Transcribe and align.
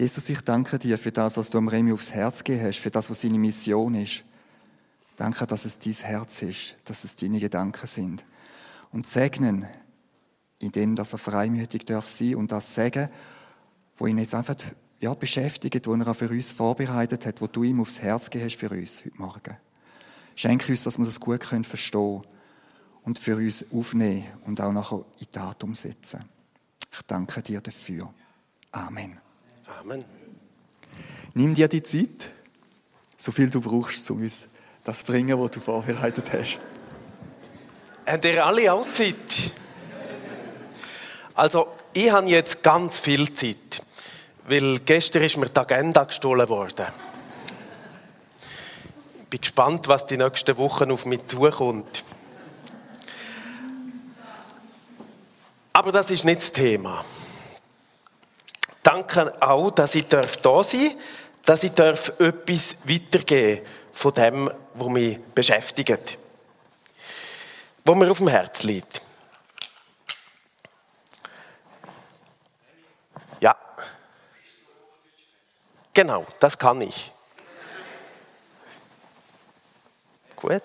Jesus, 0.00 0.30
ich 0.30 0.40
danke 0.40 0.78
dir 0.78 0.96
für 0.96 1.12
das, 1.12 1.36
was 1.36 1.50
du 1.50 1.58
am 1.58 1.68
Remi 1.68 1.92
aufs 1.92 2.12
Herz 2.12 2.42
gegeben 2.42 2.64
hast, 2.64 2.78
für 2.78 2.90
das, 2.90 3.10
was 3.10 3.20
seine 3.20 3.38
Mission 3.38 3.94
ist. 3.94 4.24
Danke, 5.16 5.46
dass 5.46 5.66
es 5.66 5.78
dein 5.78 5.92
Herz 5.92 6.40
ist, 6.40 6.76
dass 6.86 7.04
es 7.04 7.16
deine 7.16 7.38
Gedanken 7.38 7.86
sind. 7.86 8.24
Und 8.92 9.06
segnen, 9.06 9.66
in 10.58 10.72
dem, 10.72 10.96
dass 10.96 11.12
er 11.12 11.18
freimütig 11.18 11.84
darf 11.84 12.08
sein 12.08 12.36
und 12.36 12.50
das 12.50 12.74
sagen, 12.74 13.10
wo 13.98 14.06
ihn 14.06 14.16
jetzt 14.16 14.34
einfach 14.34 14.56
ja, 15.00 15.12
beschäftigt, 15.12 15.86
wo 15.86 15.94
er 15.94 16.08
auch 16.08 16.16
für 16.16 16.30
uns 16.30 16.50
vorbereitet 16.50 17.26
hat, 17.26 17.42
wo 17.42 17.46
du 17.46 17.62
ihm 17.62 17.78
aufs 17.78 17.98
Herz 17.98 18.30
gegeben 18.30 18.46
hast 18.46 18.58
für 18.58 18.70
uns 18.70 19.04
heute 19.04 19.18
Morgen. 19.18 19.56
Schenke 20.34 20.72
uns, 20.72 20.82
dass 20.84 20.96
wir 20.96 21.04
das 21.04 21.20
gut 21.20 21.40
können 21.40 21.64
verstehen 21.64 22.22
und 23.02 23.18
für 23.18 23.36
uns 23.36 23.70
aufnehmen 23.70 24.24
und 24.46 24.62
auch 24.62 24.72
nachher 24.72 25.04
in 25.18 25.30
Tat 25.30 25.62
umsetzen. 25.62 26.24
Ich 26.90 27.02
danke 27.02 27.42
dir 27.42 27.60
dafür. 27.60 28.14
Amen. 28.72 29.29
Amen. 29.80 30.04
Nimm 31.32 31.54
dir 31.54 31.66
die 31.66 31.82
Zeit, 31.82 32.28
so 33.16 33.32
viel 33.32 33.48
du 33.48 33.62
brauchst, 33.62 34.10
um 34.10 34.18
uns 34.18 34.48
das 34.84 34.98
zu 34.98 35.10
bringen, 35.10 35.40
was 35.40 35.52
du 35.52 35.60
vorbereitet 35.60 36.30
hast. 36.34 36.58
Habt 38.04 38.24
ihr 38.26 38.44
alle 38.44 38.70
auch 38.74 38.86
Zeit? 38.92 39.14
Also, 41.34 41.68
ich 41.94 42.10
habe 42.10 42.28
jetzt 42.28 42.62
ganz 42.62 43.00
viel 43.00 43.32
Zeit, 43.32 43.82
weil 44.46 44.80
gestern 44.80 45.22
ist 45.22 45.38
mir 45.38 45.48
die 45.48 45.58
Agenda 45.58 46.04
gestohlen 46.04 46.46
worden. 46.50 46.88
Ich 49.22 49.28
bin 49.30 49.40
gespannt, 49.40 49.88
was 49.88 50.06
die 50.06 50.18
nächsten 50.18 50.58
Wochen 50.58 50.90
auf 50.90 51.06
mich 51.06 51.26
zukommt. 51.26 52.04
Aber 55.72 55.90
das 55.90 56.10
ist 56.10 56.26
nicht 56.26 56.42
das 56.42 56.52
Thema. 56.52 57.02
Danke 58.82 59.42
auch, 59.42 59.70
dass 59.70 59.94
ich 59.94 60.06
da 60.08 60.22
sein 60.22 60.42
darf, 60.42 60.62
dass 61.44 61.64
ich 61.64 61.78
etwas 61.78 62.76
weitergeben 62.84 63.66
von 63.92 64.14
dem, 64.14 64.50
was 64.74 64.88
mich 64.88 65.18
beschäftigt, 65.34 66.18
was 67.84 67.96
mir 67.96 68.10
auf 68.10 68.18
dem 68.18 68.28
Herz 68.28 68.62
liegt. 68.62 69.02
Ja. 73.40 73.56
Genau, 75.92 76.26
das 76.38 76.58
kann 76.58 76.80
ich. 76.80 77.12
Gut, 80.36 80.62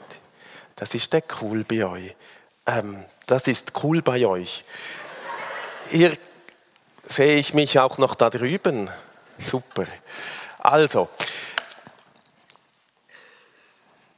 das 0.77 0.93
ist 0.93 1.11
der 1.11 1.23
cool 1.41 1.65
bei 1.65 1.85
euch. 1.85 2.15
Ähm, 2.65 3.03
das 3.25 3.47
ist 3.47 3.73
cool 3.83 4.01
bei 4.01 4.25
euch. 4.25 4.63
Hier 5.89 6.17
sehe 7.05 7.35
ich 7.35 7.53
mich 7.53 7.79
auch 7.79 7.97
noch 7.97 8.15
da 8.15 8.29
drüben. 8.29 8.89
Super. 9.37 9.85
Also, 10.59 11.09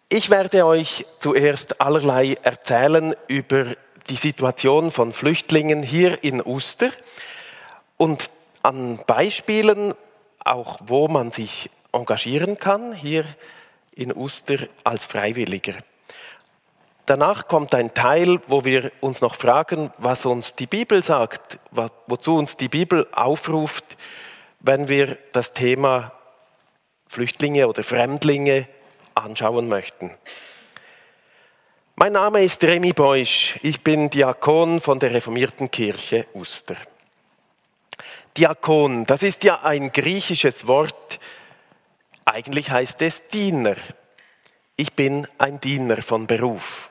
ich 0.10 0.30
werde 0.30 0.66
euch 0.66 1.06
zuerst 1.20 1.82
allerlei 1.82 2.38
erzählen 2.42 3.16
über 3.28 3.76
die 4.10 4.16
Situation 4.16 4.92
von 4.92 5.12
Flüchtlingen 5.12 5.84
hier 5.84 6.24
in 6.24 6.42
Uster 6.42 6.92
und 7.98 8.30
an 8.64 9.00
Beispielen 9.06 9.94
auch, 10.44 10.80
wo 10.86 11.08
man 11.08 11.32
sich 11.32 11.70
engagieren 11.92 12.58
kann, 12.58 12.94
hier 12.94 13.26
in 13.96 14.16
Uster 14.16 14.60
als 14.84 15.04
Freiwilliger. 15.04 15.74
Danach 17.08 17.48
kommt 17.48 17.74
ein 17.74 17.94
Teil, 17.94 18.42
wo 18.48 18.66
wir 18.66 18.92
uns 19.00 19.22
noch 19.22 19.36
fragen, 19.36 19.94
was 19.98 20.26
uns 20.26 20.56
die 20.56 20.68
Bibel 20.68 21.02
sagt, 21.02 21.58
wozu 22.06 22.36
uns 22.36 22.58
die 22.58 22.68
Bibel 22.68 23.08
aufruft, 23.14 23.96
wenn 24.60 24.90
wir 24.90 25.18
das 25.32 25.54
Thema 25.54 26.12
Flüchtlinge 27.08 27.70
oder 27.70 27.86
Fremdlinge 27.86 28.68
anschauen 29.16 29.70
möchten. 29.70 30.12
Mein 31.96 32.12
Name 32.12 32.44
ist 32.44 32.62
Remy 32.66 32.92
Beusch. 32.92 33.58
Ich 33.62 33.82
bin 33.86 34.10
Diakon 34.10 34.82
von 34.82 35.00
der 35.00 35.14
reformierten 35.14 35.72
Kirche 35.72 36.28
Uster. 36.34 36.76
Diakon, 38.36 39.06
das 39.06 39.24
ist 39.24 39.46
ja 39.46 39.64
ein 39.64 39.94
griechisches 39.94 40.68
Wort. 40.68 41.22
Eigentlich 42.26 42.70
heißt 42.70 43.02
es 43.02 43.30
Diener. 43.30 43.78
Ich 44.76 44.92
bin 44.92 45.26
ein 45.38 45.62
Diener 45.62 46.02
von 46.02 46.28
Beruf. 46.28 46.90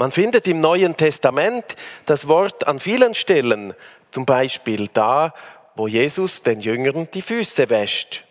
Man 0.00 0.12
findet 0.12 0.48
im 0.48 0.60
Neuen 0.60 0.96
Testament 0.96 1.76
das 2.06 2.26
Wort 2.26 2.66
an 2.66 2.78
vielen 2.78 3.12
Stellen, 3.12 3.74
zum 4.12 4.24
Beispiel 4.24 4.88
da, 4.90 5.34
wo 5.74 5.88
Jesus 5.88 6.42
den 6.42 6.60
Jüngern 6.60 7.08
die 7.12 7.20
Füße 7.20 7.68
wäscht 7.68 8.24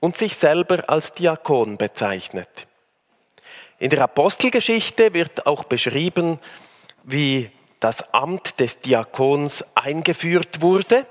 und 0.00 0.16
sich 0.16 0.34
selber 0.34 0.82
als 0.88 1.12
Diakon 1.12 1.76
bezeichnet. 1.76 2.66
In 3.78 3.90
der 3.90 4.02
Apostelgeschichte 4.02 5.14
wird 5.14 5.46
auch 5.46 5.62
beschrieben, 5.62 6.40
wie 7.04 7.48
das 7.78 8.12
Amt 8.12 8.58
des 8.58 8.80
Diakons 8.80 9.64
eingeführt 9.76 10.62
wurde 10.62 11.06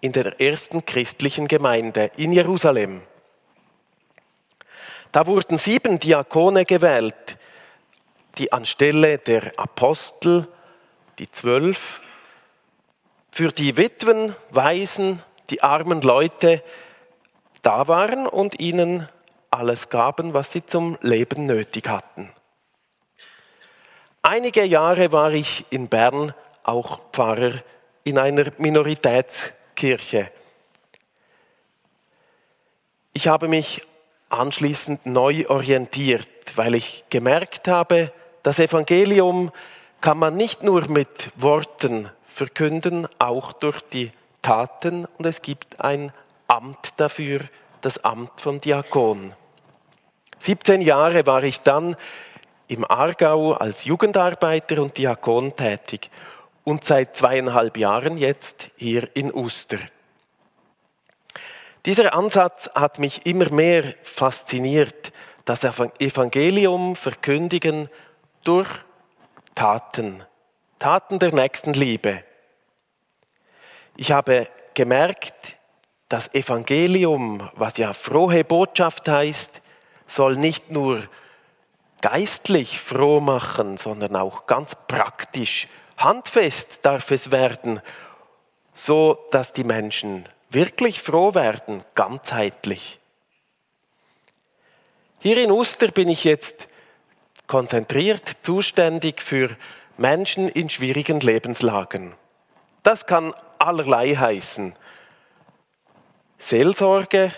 in 0.00 0.12
der 0.12 0.40
ersten 0.40 0.86
christlichen 0.86 1.46
Gemeinde 1.46 2.10
in 2.16 2.32
Jerusalem. 2.32 3.02
Da 5.12 5.26
wurden 5.26 5.58
sieben 5.58 5.98
Diakone 5.98 6.64
gewählt, 6.64 7.36
die 8.38 8.52
anstelle 8.52 9.18
der 9.18 9.58
Apostel, 9.58 10.48
die 11.18 11.30
zwölf, 11.30 12.00
für 13.30 13.52
die 13.52 13.76
Witwen, 13.76 14.34
Waisen, 14.50 15.22
die 15.50 15.62
armen 15.62 16.00
Leute 16.02 16.62
da 17.62 17.88
waren 17.88 18.26
und 18.26 18.60
ihnen 18.60 19.08
alles 19.50 19.88
gaben, 19.88 20.34
was 20.34 20.52
sie 20.52 20.64
zum 20.64 20.98
Leben 21.00 21.46
nötig 21.46 21.88
hatten. 21.88 22.30
Einige 24.22 24.64
Jahre 24.64 25.12
war 25.12 25.32
ich 25.32 25.66
in 25.70 25.88
Bern 25.88 26.34
auch 26.62 27.00
Pfarrer 27.12 27.62
in 28.04 28.18
einer 28.18 28.52
Minoritätskirche. 28.58 30.30
Ich 33.12 33.28
habe 33.28 33.48
mich 33.48 33.82
anschließend 34.28 35.06
neu 35.06 35.46
orientiert, 35.48 36.28
weil 36.56 36.74
ich 36.74 37.04
gemerkt 37.10 37.68
habe, 37.68 38.12
das 38.44 38.58
Evangelium 38.58 39.50
kann 40.02 40.18
man 40.18 40.36
nicht 40.36 40.62
nur 40.62 40.86
mit 40.88 41.30
Worten 41.34 42.10
verkünden, 42.28 43.08
auch 43.18 43.54
durch 43.54 43.80
die 43.80 44.12
Taten 44.42 45.06
und 45.16 45.24
es 45.24 45.40
gibt 45.40 45.80
ein 45.80 46.12
Amt 46.46 47.00
dafür, 47.00 47.40
das 47.80 48.04
Amt 48.04 48.38
von 48.42 48.60
Diakon. 48.60 49.32
17 50.40 50.82
Jahre 50.82 51.26
war 51.26 51.42
ich 51.42 51.60
dann 51.60 51.96
im 52.68 52.84
Aargau 52.84 53.54
als 53.54 53.84
Jugendarbeiter 53.84 54.82
und 54.82 54.98
Diakon 54.98 55.56
tätig 55.56 56.10
und 56.64 56.84
seit 56.84 57.16
zweieinhalb 57.16 57.78
Jahren 57.78 58.18
jetzt 58.18 58.72
hier 58.76 59.08
in 59.14 59.32
Uster. 59.32 59.78
Dieser 61.86 62.12
Ansatz 62.12 62.70
hat 62.74 62.98
mich 62.98 63.24
immer 63.24 63.50
mehr 63.50 63.94
fasziniert, 64.02 65.12
das 65.46 65.64
Evangelium 65.64 66.94
verkündigen 66.94 67.88
durch 68.44 68.68
Taten, 69.54 70.22
Taten 70.78 71.18
der 71.18 71.32
Nächstenliebe. 71.32 72.22
Ich 73.96 74.12
habe 74.12 74.48
gemerkt, 74.74 75.34
das 76.08 76.34
Evangelium, 76.34 77.50
was 77.54 77.78
ja 77.78 77.92
frohe 77.92 78.44
Botschaft 78.44 79.08
heißt, 79.08 79.62
soll 80.06 80.36
nicht 80.36 80.70
nur 80.70 81.08
geistlich 82.00 82.78
froh 82.80 83.20
machen, 83.20 83.78
sondern 83.78 84.14
auch 84.16 84.46
ganz 84.46 84.76
praktisch, 84.86 85.66
handfest 85.96 86.84
darf 86.84 87.10
es 87.10 87.30
werden, 87.30 87.80
so 88.74 89.26
dass 89.30 89.52
die 89.52 89.64
Menschen 89.64 90.28
wirklich 90.50 91.00
froh 91.00 91.34
werden, 91.34 91.82
ganzheitlich. 91.94 93.00
Hier 95.20 95.38
in 95.38 95.50
Uster 95.50 95.88
bin 95.88 96.08
ich 96.08 96.24
jetzt 96.24 96.68
konzentriert 97.46 98.28
zuständig 98.42 99.22
für 99.22 99.56
Menschen 99.96 100.48
in 100.48 100.68
schwierigen 100.70 101.20
Lebenslagen. 101.20 102.14
Das 102.82 103.06
kann 103.06 103.32
allerlei 103.58 104.14
heißen. 104.14 104.74
Seelsorge 106.38 107.32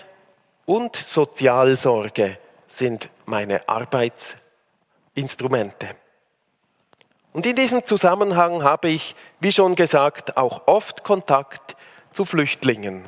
und 0.65 0.95
Sozialsorge 0.95 2.39
sind 2.67 3.09
meine 3.25 3.69
Arbeitsinstrumente. 3.69 5.89
Und 7.33 7.45
in 7.45 7.55
diesem 7.55 7.85
Zusammenhang 7.85 8.63
habe 8.63 8.89
ich, 8.89 9.15
wie 9.39 9.51
schon 9.51 9.75
gesagt, 9.75 10.37
auch 10.37 10.67
oft 10.67 11.03
Kontakt 11.03 11.75
zu 12.11 12.25
Flüchtlingen. 12.25 13.07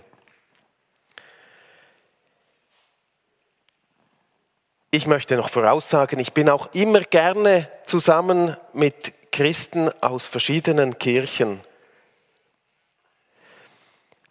Ich 4.91 5.05
möchte 5.05 5.35
noch 5.35 5.49
voraussagen, 5.49 6.19
ich 6.19 6.33
bin 6.33 6.49
auch 6.49 6.73
immer 6.73 7.01
gerne 7.01 7.69
zusammen 7.85 8.57
mit 8.73 9.31
Christen 9.31 9.89
aus 10.01 10.27
verschiedenen 10.27 10.97
Kirchen. 10.97 11.61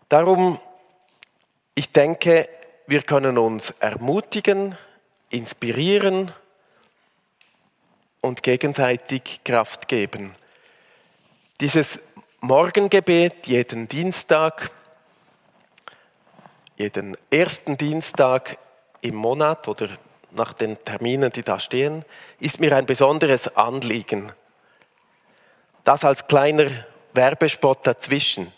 Darum 0.08 0.58
Ich 1.78 1.92
denke, 1.92 2.48
wir 2.88 3.02
können 3.02 3.38
uns 3.38 3.70
ermutigen, 3.70 4.76
inspirieren 5.30 6.32
und 8.20 8.42
gegenseitig 8.42 9.44
Kraft 9.44 9.86
geben. 9.86 10.34
Dieses 11.60 12.00
Morgengebet 12.40 13.46
jeden 13.46 13.86
Dienstag, 13.86 14.72
jeden 16.76 17.16
ersten 17.30 17.76
Dienstag 17.76 18.58
im 19.00 19.14
Monat 19.14 19.68
oder 19.68 19.88
nach 20.30 20.52
den 20.52 20.78
Terminen, 20.84 21.32
die 21.32 21.42
da 21.42 21.58
stehen, 21.58 22.04
ist 22.40 22.60
mir 22.60 22.76
ein 22.76 22.86
besonderes 22.86 23.56
Anliegen. 23.56 24.32
Das 25.84 26.04
als 26.04 26.26
kleiner 26.26 26.70
Werbespot 27.14 27.86
dazwischen. 27.86 28.52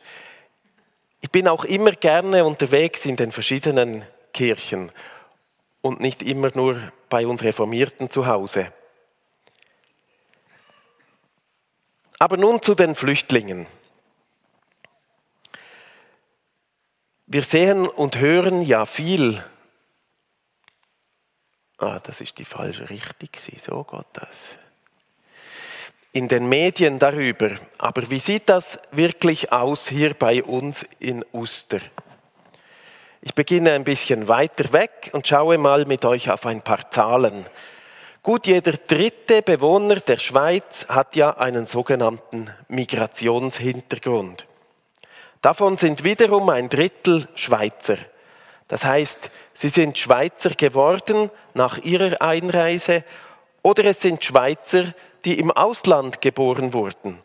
Ich 1.21 1.31
bin 1.31 1.49
auch 1.49 1.65
immer 1.65 1.93
gerne 1.93 2.45
unterwegs 2.45 3.07
in 3.07 3.17
den 3.17 3.31
verschiedenen 3.31 4.05
Kirchen 4.33 4.91
und 5.83 6.01
nicht 6.01 6.23
immer 6.23 6.51
nur 6.55 6.93
bei 7.09 7.27
uns 7.27 7.43
Reformierten 7.43 8.11
zu 8.11 8.27
Hause. 8.27 8.73
Aber 12.19 12.37
nun 12.37 12.63
zu 12.63 12.75
den 12.75 12.95
Flüchtlingen. 12.95 13.67
Wir 17.27 17.45
sehen 17.45 17.87
und 17.87 18.19
hören 18.19 18.61
ja 18.61 18.85
viel. 18.85 19.43
Ah, 21.81 21.99
das 22.03 22.21
ist 22.21 22.39
die 22.39 22.45
falsche 22.45 22.89
Richtung. 22.89 23.29
So 23.59 23.85
geht 23.85 24.07
das 24.13 24.61
in 26.13 26.29
den 26.29 26.49
Medien 26.49 26.99
darüber. 26.99 27.51
Aber 27.79 28.11
wie 28.11 28.19
sieht 28.19 28.49
das 28.49 28.81
wirklich 28.91 29.53
aus 29.53 29.89
hier 29.89 30.15
bei 30.15 30.43
uns 30.43 30.83
in 30.99 31.25
Uster? 31.33 31.81
Ich 33.23 33.35
beginne 33.35 33.73
ein 33.73 33.85
bisschen 33.85 34.29
weiter 34.29 34.73
weg 34.73 35.11
und 35.13 35.29
schaue 35.29 35.59
mal 35.59 35.85
mit 35.85 36.05
euch 36.05 36.31
auf 36.31 36.47
ein 36.47 36.63
paar 36.63 36.91
Zahlen. 36.91 37.45
Gut, 38.23 38.47
jeder 38.47 38.73
dritte 38.73 39.43
Bewohner 39.43 39.97
der 39.97 40.19
Schweiz 40.19 40.87
hat 40.89 41.17
ja 41.17 41.37
einen 41.37 41.67
sogenannten 41.67 42.51
Migrationshintergrund. 42.69 44.47
Davon 45.43 45.77
sind 45.77 46.05
wiederum 46.05 46.49
ein 46.51 46.69
Drittel 46.69 47.29
Schweizer. 47.35 47.97
Das 48.71 48.85
heißt, 48.85 49.31
sie 49.53 49.69
sind 49.69 49.99
Schweizer 49.99 50.51
geworden 50.51 51.29
nach 51.55 51.79
ihrer 51.79 52.23
Einreise 52.23 53.03
oder 53.63 53.85
es 53.87 54.01
sind 54.01 54.25
Schweizer, 54.25 54.95
die 55.25 55.41
im 55.41 55.51
Ausland 55.51 56.23
geboren 56.23 56.73
wurden. 56.73 57.19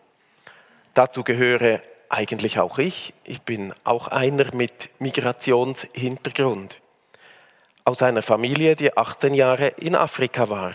Dazu 0.96 1.24
gehöre 1.24 1.82
eigentlich 2.10 2.58
auch 2.58 2.80
ich. 2.80 3.14
Ich 3.26 3.44
bin 3.44 3.76
auch 3.84 4.08
einer 4.08 4.56
mit 4.56 4.90
Migrationshintergrund. 4.98 6.82
Aus 7.84 8.02
einer 8.02 8.24
Familie, 8.24 8.76
die 8.76 8.98
18 8.98 9.36
Jahre 9.36 9.68
in 9.68 9.96
Afrika 9.96 10.50
war. 10.50 10.74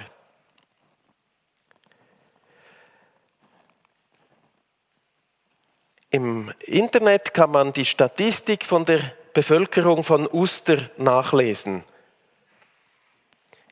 Im 6.11 6.53
Internet 6.61 7.35
kann 7.35 7.51
man 7.51 7.73
die 7.73 7.85
Statistik 7.85 8.65
von 8.65 8.85
der 8.85 9.01
Bevölkerung 9.33 10.05
von 10.05 10.29
Uster 10.31 10.79
nachlesen. 10.97 11.85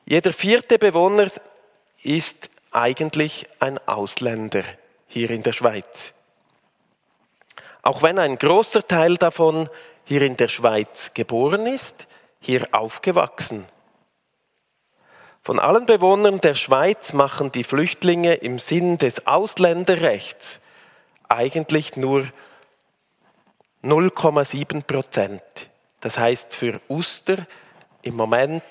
Jeder 0.05 0.33
vierte 0.33 0.79
Bewohner 0.79 1.27
ist 2.03 2.49
eigentlich 2.71 3.47
ein 3.59 3.79
Ausländer 3.87 4.63
hier 5.07 5.29
in 5.29 5.43
der 5.43 5.53
Schweiz. 5.53 6.13
Auch 7.81 8.01
wenn 8.01 8.19
ein 8.19 8.37
großer 8.37 8.87
Teil 8.87 9.17
davon 9.17 9.69
hier 10.05 10.21
in 10.21 10.37
der 10.37 10.47
Schweiz 10.47 11.13
geboren 11.13 11.67
ist, 11.67 12.07
hier 12.39 12.67
aufgewachsen. 12.71 13.65
Von 15.41 15.59
allen 15.59 15.85
Bewohnern 15.85 16.41
der 16.41 16.55
Schweiz 16.55 17.13
machen 17.13 17.51
die 17.51 17.63
Flüchtlinge 17.63 18.35
im 18.35 18.59
Sinn 18.59 18.97
des 18.97 19.27
Ausländerrechts 19.27 20.59
eigentlich 21.29 21.95
nur 21.95 22.27
0,7 23.83 24.83
Prozent. 24.83 25.41
Das 26.01 26.17
heißt 26.17 26.53
für 26.53 26.81
Uster 26.89 27.45
im 28.01 28.15
Moment 28.15 28.63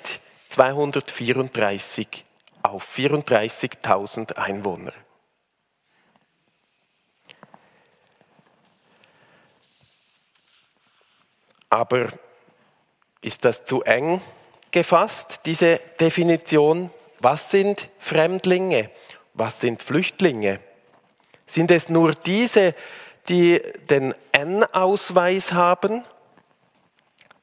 234 0.50 2.25
auf 2.62 2.96
34.000 2.96 4.37
Einwohner. 4.37 4.93
Aber 11.70 12.08
ist 13.20 13.44
das 13.44 13.64
zu 13.66 13.82
eng 13.82 14.22
gefasst, 14.70 15.40
diese 15.44 15.81
Definition? 16.00 16.90
Was 17.20 17.50
sind 17.50 17.88
Fremdlinge? 17.99 18.90
Was 19.34 19.61
sind 19.61 19.82
Flüchtlinge? 19.82 20.61
Sind 21.46 21.70
es 21.70 21.88
nur 21.88 22.14
diese, 22.14 22.75
die 23.28 23.60
den 23.90 24.14
N-Ausweis 24.32 25.52
haben? 25.52 26.04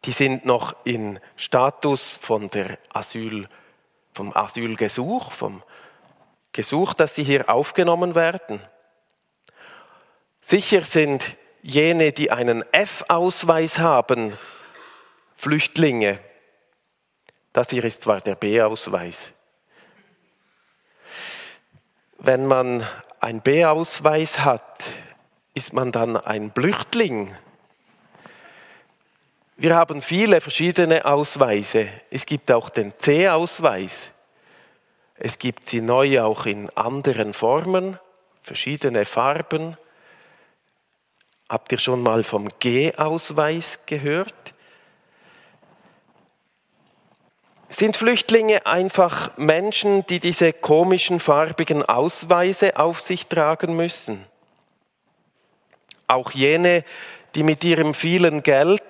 Die 0.05 0.11
sind 0.11 0.45
noch 0.45 0.75
in 0.85 1.19
Status 1.35 2.17
von 2.21 2.49
der 2.49 2.77
Asyl- 2.93 3.47
vom 4.13 4.35
Asylgesuch, 4.35 5.33
vom 5.33 5.61
Gesuch, 6.53 6.93
dass 6.93 7.15
sie 7.15 7.23
hier 7.23 7.49
aufgenommen 7.49 8.15
werden. 8.15 8.61
Sicher 10.39 10.83
sind 10.85 11.35
jene, 11.61 12.13
die 12.13 12.31
einen 12.31 12.63
F-Ausweis 12.71 13.79
haben, 13.79 14.37
Flüchtlinge. 15.35 16.19
Das 17.51 17.71
hier 17.71 17.83
ist 17.83 18.03
zwar 18.03 18.21
der 18.21 18.35
B-Ausweis. 18.35 19.33
Wenn 22.19 22.45
man 22.45 22.87
einen 23.19 23.41
B-Ausweis 23.41 24.39
hat, 24.39 24.91
ist 25.55 25.73
man 25.73 25.91
dann 25.91 26.17
ein 26.17 26.51
Blüchtling. 26.51 27.33
Wir 29.57 29.73
haben 29.73 30.01
viele 30.01 30.41
verschiedene 30.41 31.05
Ausweise. 31.05 31.87
Es 32.11 32.25
gibt 32.25 32.51
auch 32.51 32.69
den 32.69 32.93
C-Ausweis. 32.97 34.11
Es 35.15 35.39
gibt 35.39 35.69
sie 35.69 35.79
neu 35.79 36.21
auch 36.21 36.45
in 36.45 36.69
anderen 36.71 37.33
Formen, 37.33 37.97
verschiedene 38.43 39.05
Farben. 39.05 39.77
Habt 41.47 41.71
ihr 41.71 41.77
schon 41.77 42.03
mal 42.03 42.23
vom 42.23 42.49
G-Ausweis 42.59 43.85
gehört? 43.85 44.53
Sind 47.69 47.95
Flüchtlinge 47.95 48.65
einfach 48.65 49.37
Menschen, 49.37 50.05
die 50.07 50.19
diese 50.19 50.51
komischen 50.51 51.21
farbigen 51.21 51.83
Ausweise 51.83 52.77
auf 52.77 52.99
sich 52.99 53.27
tragen 53.27 53.77
müssen? 53.77 54.25
Auch 56.07 56.31
jene, 56.31 56.83
die 57.35 57.43
mit 57.43 57.63
ihrem 57.63 57.93
vielen 57.93 58.43
Geld 58.43 58.81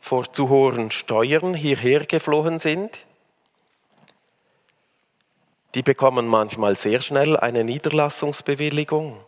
vor 0.00 0.32
zu 0.32 0.48
hohen 0.48 0.90
Steuern 0.90 1.54
hierher 1.54 2.06
geflohen 2.06 2.58
sind. 2.58 3.06
Die 5.74 5.82
bekommen 5.82 6.26
manchmal 6.26 6.76
sehr 6.76 7.00
schnell 7.00 7.36
eine 7.36 7.64
Niederlassungsbewilligung. 7.64 9.18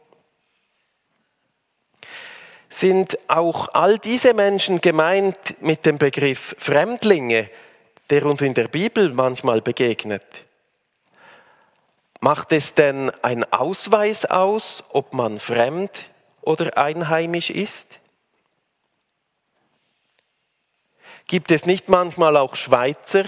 Sind 2.69 3.19
auch 3.29 3.69
all 3.73 3.99
diese 3.99 4.35
Menschen 4.35 4.81
gemeint 4.81 5.61
mit 5.63 5.87
dem 5.87 5.99
Begriff 5.99 6.55
Fremdlinge, 6.59 7.49
der 8.11 8.27
uns 8.27 8.43
in 8.43 8.55
der 8.55 8.69
Bibel 8.69 9.13
manchmal 9.13 9.63
begegnet? 9.63 10.45
Macht 12.21 12.53
es 12.53 12.75
denn 12.75 13.11
ein 13.23 13.51
Ausweis 13.53 14.25
aus, 14.27 14.85
ob 14.91 15.15
man 15.15 15.41
fremd 15.41 16.05
oder 16.47 16.79
einheimisch 16.79 17.51
ist? 17.51 18.01
Gibt 21.27 21.51
es 21.51 21.67
nicht 21.67 21.89
manchmal 21.89 22.37
auch 22.37 22.55
Schweizer, 22.55 23.25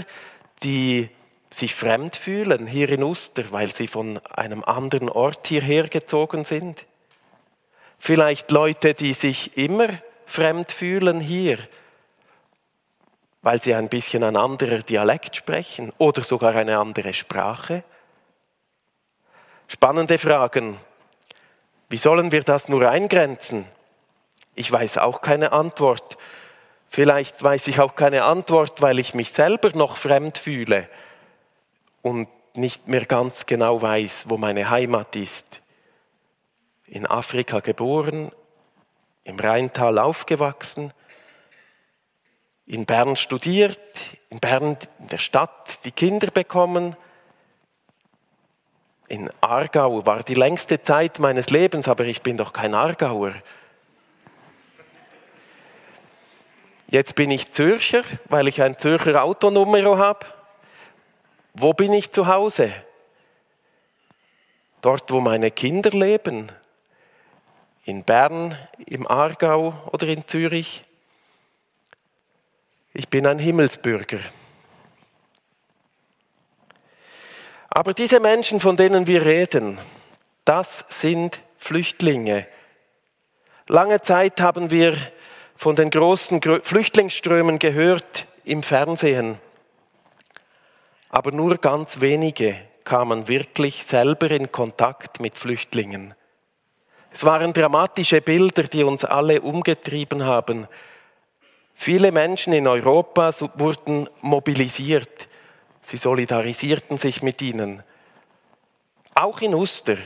die 0.62 1.10
sich 1.50 1.75
fremd 1.75 2.14
fühlen 2.14 2.66
hier 2.66 2.88
in 2.90 3.02
Uster, 3.02 3.50
weil 3.50 3.75
sie 3.75 3.88
von 3.88 4.18
einem 4.26 4.62
anderen 4.62 5.08
Ort 5.08 5.48
hierher 5.48 5.88
gezogen 5.88 6.44
sind? 6.44 6.87
Vielleicht 7.98 8.52
Leute, 8.52 8.94
die 8.94 9.12
sich 9.14 9.56
immer 9.56 9.88
fremd 10.26 10.70
fühlen 10.70 11.20
hier, 11.20 11.58
weil 13.42 13.60
sie 13.60 13.75
ein 13.75 13.88
bisschen 13.88 14.22
ein 14.22 14.37
anderer 14.37 14.78
Dialekt 14.78 15.34
sprechen 15.34 15.92
oder 15.98 16.22
sogar 16.22 16.54
eine 16.54 16.78
andere 16.78 17.12
Sprache? 17.12 17.82
Spannende 19.66 20.18
Fragen. 20.18 20.78
Wie 21.88 21.97
sollen 21.97 22.33
wir 22.33 22.42
das 22.42 22.68
nur 22.68 22.88
eingrenzen? 22.88 23.64
Ich 24.54 24.71
weiß 24.71 24.99
auch 24.99 25.21
keine 25.21 25.52
Antwort. 25.52 26.18
Vielleicht 26.90 27.42
weiß 27.42 27.68
ich 27.68 27.80
auch 27.80 27.95
keine 27.95 28.25
Antwort, 28.25 28.83
weil 28.83 28.99
ich 28.99 29.14
mich 29.14 29.33
selber 29.33 29.71
noch 29.71 29.97
fremd 29.97 30.38
fühle 30.38 30.88
und 32.02 32.28
nicht 32.54 32.88
mehr 32.88 33.04
ganz 33.07 33.47
genau 33.47 33.80
weiß, 33.80 34.25
wo 34.28 34.37
meine 34.37 34.68
Heimat 34.68 35.16
ist. 35.16 35.62
In 36.87 37.07
Afrika 37.07 37.61
geboren, 37.61 38.33
im 39.25 39.38
Rheintal 39.38 39.99
aufgewachsen, 39.99 40.92
in 42.66 42.85
Bern 42.85 43.16
studiert, 43.16 43.78
in 44.30 44.40
Bern 44.40 44.76
in 44.99 45.09
der 45.09 45.18
Stadt 45.18 45.85
die 45.85 45.92
Kinder 45.92 46.30
bekommen. 46.30 46.97
In 49.09 49.31
Aargau 49.41 50.05
war 50.05 50.23
die 50.23 50.35
längste 50.35 50.83
Zeit 50.83 51.19
meines 51.19 51.50
Lebens, 51.50 51.88
aber 51.88 52.05
ich 52.05 52.23
bin 52.23 52.37
doch 52.37 52.53
kein 52.53 52.75
Aargauer. 52.75 53.35
Jetzt 56.91 57.15
bin 57.15 57.31
ich 57.31 57.53
Zürcher, 57.53 58.05
weil 58.27 58.49
ich 58.49 58.62
ein 58.62 58.79
Zürcher 58.79 59.25
Autonummer 59.25 59.99
habe. 59.99 60.27
Wo 61.55 61.73
bin 61.73 61.93
ich 61.93 62.12
zu 62.12 62.27
Hause? 62.27 62.73
Dort, 64.81 65.11
wo 65.11 65.21
meine 65.21 65.50
Kinder 65.50 65.91
leben. 65.91 66.53
In 67.85 68.05
Bern, 68.05 68.57
im 68.87 69.07
Aargau 69.07 69.75
oder 69.93 70.07
in 70.07 70.27
Zürich 70.27 70.85
ich 72.99 73.09
bin 73.09 73.29
ein 73.29 73.38
Himmelsbürger. 73.38 74.19
Aber 77.68 77.92
diese 77.94 78.20
Menschen, 78.20 78.60
von 78.60 78.76
denen 78.76 79.06
wir 79.06 79.25
reden, 79.25 79.78
das 80.44 80.84
sind 80.88 81.40
Flüchtlinge. 81.58 82.46
Lange 83.66 84.00
Zeit 84.00 84.40
haben 84.40 84.70
wir 84.70 84.96
von 85.56 85.76
den 85.76 85.90
großen 85.90 86.40
Flüchtlingsströmen 86.40 87.58
gehört 87.58 88.26
im 88.44 88.62
Fernsehen. 88.62 89.38
Aber 91.10 91.32
nur 91.32 91.58
ganz 91.58 92.00
wenige 92.00 92.56
kamen 92.84 93.28
wirklich 93.28 93.84
selber 93.84 94.30
in 94.30 94.50
Kontakt 94.50 95.20
mit 95.20 95.37
Flüchtlingen. 95.37 96.14
Es 97.10 97.25
waren 97.25 97.52
dramatische 97.52 98.20
Bilder, 98.20 98.64
die 98.64 98.84
uns 98.84 99.04
alle 99.04 99.40
umgetrieben 99.40 100.25
haben. 100.25 100.68
Viele 101.75 102.12
Menschen 102.12 102.52
in 102.52 102.66
Europa 102.66 103.32
wurden 103.54 104.08
mobilisiert. 104.20 105.27
Sie 105.88 105.97
solidarisierten 105.97 106.99
sich 106.99 107.23
mit 107.23 107.40
ihnen. 107.40 107.83
Auch 109.14 109.40
in 109.40 109.54
Uster. 109.54 109.97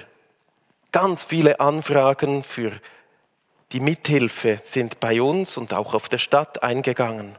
Ganz 0.92 1.24
viele 1.24 1.58
Anfragen 1.58 2.44
für 2.44 2.70
die 3.72 3.80
Mithilfe 3.80 4.60
sind 4.62 5.00
bei 5.00 5.20
uns 5.20 5.56
und 5.56 5.74
auch 5.74 5.94
auf 5.94 6.08
der 6.08 6.18
Stadt 6.18 6.62
eingegangen. 6.62 7.36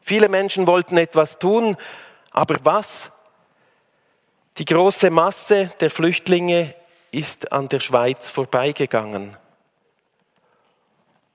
Viele 0.00 0.28
Menschen 0.28 0.68
wollten 0.68 0.96
etwas 0.96 1.40
tun, 1.40 1.76
aber 2.30 2.58
was? 2.62 3.10
Die 4.58 4.64
große 4.64 5.10
Masse 5.10 5.72
der 5.80 5.90
Flüchtlinge 5.90 6.72
ist 7.10 7.50
an 7.50 7.66
der 7.66 7.80
Schweiz 7.80 8.30
vorbeigegangen. 8.30 9.36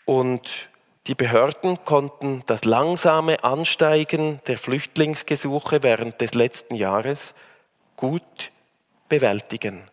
Und 0.06 0.70
die 1.08 1.16
Behörden 1.16 1.84
konnten 1.86 2.42
das 2.48 2.66
langsame 2.66 3.44
Ansteigen 3.44 4.42
der 4.48 4.58
Flüchtlingsgesuche 4.58 5.84
während 5.84 6.20
des 6.20 6.34
letzten 6.34 6.76
Jahres 6.76 7.36
gut 7.96 8.52
bewältigen. 9.08 9.84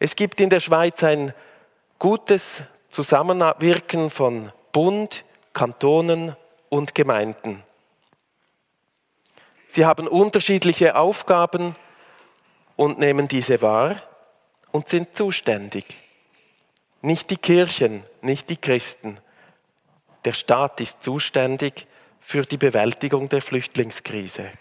Es 0.00 0.16
gibt 0.16 0.40
in 0.40 0.50
der 0.50 0.58
Schweiz 0.58 1.04
ein 1.04 1.32
gutes 2.00 2.64
Zusammenwirken 2.90 4.10
von 4.10 4.50
Bund, 4.72 5.24
Kantonen 5.52 6.36
und 6.68 6.94
Gemeinden. 6.94 7.62
Sie 9.68 9.86
haben 9.86 10.08
unterschiedliche 10.08 10.96
Aufgaben 10.96 11.76
und 12.74 12.98
nehmen 12.98 13.28
diese 13.28 13.62
wahr 13.62 14.02
und 14.72 14.88
sind 14.88 15.14
zuständig. 15.14 15.84
Nicht 17.00 17.30
die 17.30 17.36
Kirchen, 17.36 18.02
nicht 18.22 18.50
die 18.50 18.56
Christen, 18.56 19.18
der 20.24 20.32
Staat 20.32 20.80
ist 20.80 21.02
zuständig 21.02 21.86
für 22.20 22.42
die 22.42 22.56
Bewältigung 22.56 23.28
der 23.28 23.42
Flüchtlingskrise. 23.42 24.52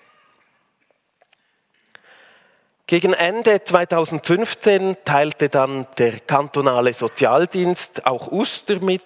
Gegen 2.88 3.13
Ende 3.13 3.63
2015 3.63 4.98
teilte 5.06 5.48
dann 5.48 5.88
der 5.98 6.20
kantonale 6.20 6.94
Sozialdienst 6.94 8.06
auch 8.06 8.30
Uster 8.32 8.82
mit, 8.82 9.06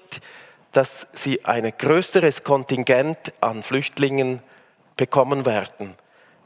dass 0.71 1.07
sie 1.13 1.45
ein 1.45 1.71
größeres 1.77 2.43
Kontingent 2.43 3.33
an 3.41 3.62
Flüchtlingen 3.62 4.41
bekommen 4.97 5.45
werden. 5.45 5.95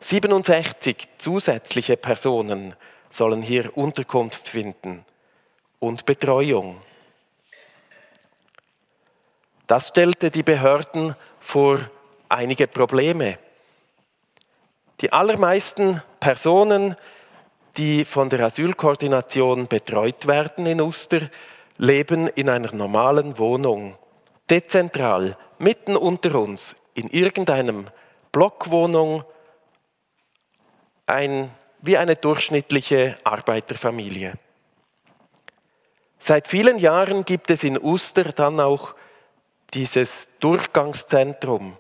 67 0.02 1.08
zusätzliche 1.18 1.98
Personen 1.98 2.76
sollen 3.10 3.42
hier 3.42 3.76
Unterkunft 3.78 4.50
finden 4.50 5.06
und 5.80 6.06
Betreuung. 6.06 6.82
Das 9.70 9.90
stellte 9.90 10.32
die 10.32 10.42
Behörden 10.42 11.16
vor 11.40 11.80
einige 12.28 12.66
Probleme. 12.66 13.38
Die 15.00 15.14
allermeisten 15.14 16.02
Personen, 16.20 16.96
die 17.78 18.04
von 18.04 18.32
der 18.32 18.48
Asylkoordination 18.48 19.68
betreut 19.68 20.26
werden 20.26 20.66
in 20.66 20.82
Uster, 20.82 21.30
leben 21.78 22.28
in 22.30 22.50
einer 22.50 22.74
normalen 22.74 23.38
Wohnung, 23.38 23.96
dezentral, 24.50 25.38
mitten 25.60 25.96
unter 25.96 26.34
uns, 26.34 26.76
in 26.96 27.08
irgendeinem 27.12 27.90
Blockwohnung, 28.32 29.24
ein, 31.06 31.52
wie 31.84 31.96
eine 31.96 32.16
durchschnittliche 32.16 33.18
Arbeiterfamilie. 33.24 34.34
Seit 36.18 36.48
vielen 36.48 36.80
Jahren 36.80 37.24
gibt 37.24 37.52
es 37.52 37.64
in 37.64 37.78
Uster 37.78 38.24
dann 38.24 38.60
auch 38.60 38.96
dieses 39.74 40.30
Durchgangszentrum, 40.40 41.78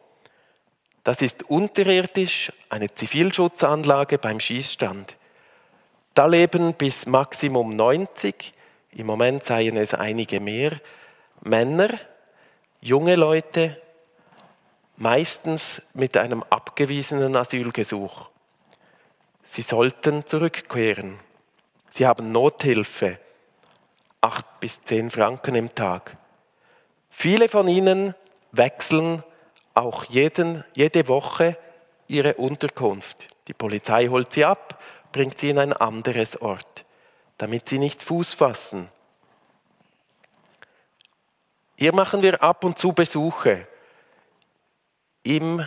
das 1.03 1.21
ist 1.21 1.43
unterirdisch 1.49 2.51
eine 2.69 2.93
Zivilschutzanlage 2.93 4.17
beim 4.17 4.39
Schießstand. 4.39 5.17
Da 6.13 6.25
leben 6.25 6.73
bis 6.73 7.05
Maximum 7.05 7.75
90, 7.75 8.53
im 8.91 9.07
Moment 9.07 9.43
seien 9.43 9.77
es 9.77 9.93
einige 9.93 10.39
mehr, 10.39 10.79
Männer, 11.41 11.89
junge 12.81 13.15
Leute, 13.15 13.81
meistens 14.97 15.81
mit 15.93 16.17
einem 16.17 16.43
abgewiesenen 16.43 17.35
Asylgesuch. 17.35 18.29
Sie 19.43 19.61
sollten 19.61 20.25
zurückkehren. 20.25 21.19
Sie 21.89 22.05
haben 22.05 22.31
Nothilfe, 22.31 23.17
acht 24.21 24.59
bis 24.59 24.83
zehn 24.83 25.09
Franken 25.09 25.55
im 25.55 25.73
Tag. 25.73 26.18
Viele 27.09 27.49
von 27.49 27.67
ihnen 27.67 28.15
wechseln 28.51 29.23
auch 29.73 30.05
jeden, 30.05 30.63
jede 30.73 31.07
Woche 31.07 31.57
ihre 32.07 32.35
Unterkunft. 32.35 33.27
Die 33.47 33.53
Polizei 33.53 34.07
holt 34.07 34.33
sie 34.33 34.45
ab, 34.45 34.81
bringt 35.11 35.37
sie 35.37 35.49
in 35.49 35.59
ein 35.59 35.73
anderes 35.73 36.41
Ort, 36.41 36.85
damit 37.37 37.69
sie 37.69 37.79
nicht 37.79 38.03
Fuß 38.03 38.33
fassen. 38.33 38.89
Hier 41.77 41.93
machen 41.93 42.21
wir 42.21 42.43
ab 42.43 42.63
und 42.63 42.77
zu 42.77 42.91
Besuche. 42.91 43.67
Im 45.23 45.65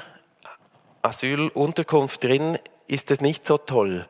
Asylunterkunft 1.01 2.23
drin 2.23 2.59
ist 2.87 3.11
es 3.11 3.21
nicht 3.21 3.47
so 3.47 3.59
toll. 3.59 4.09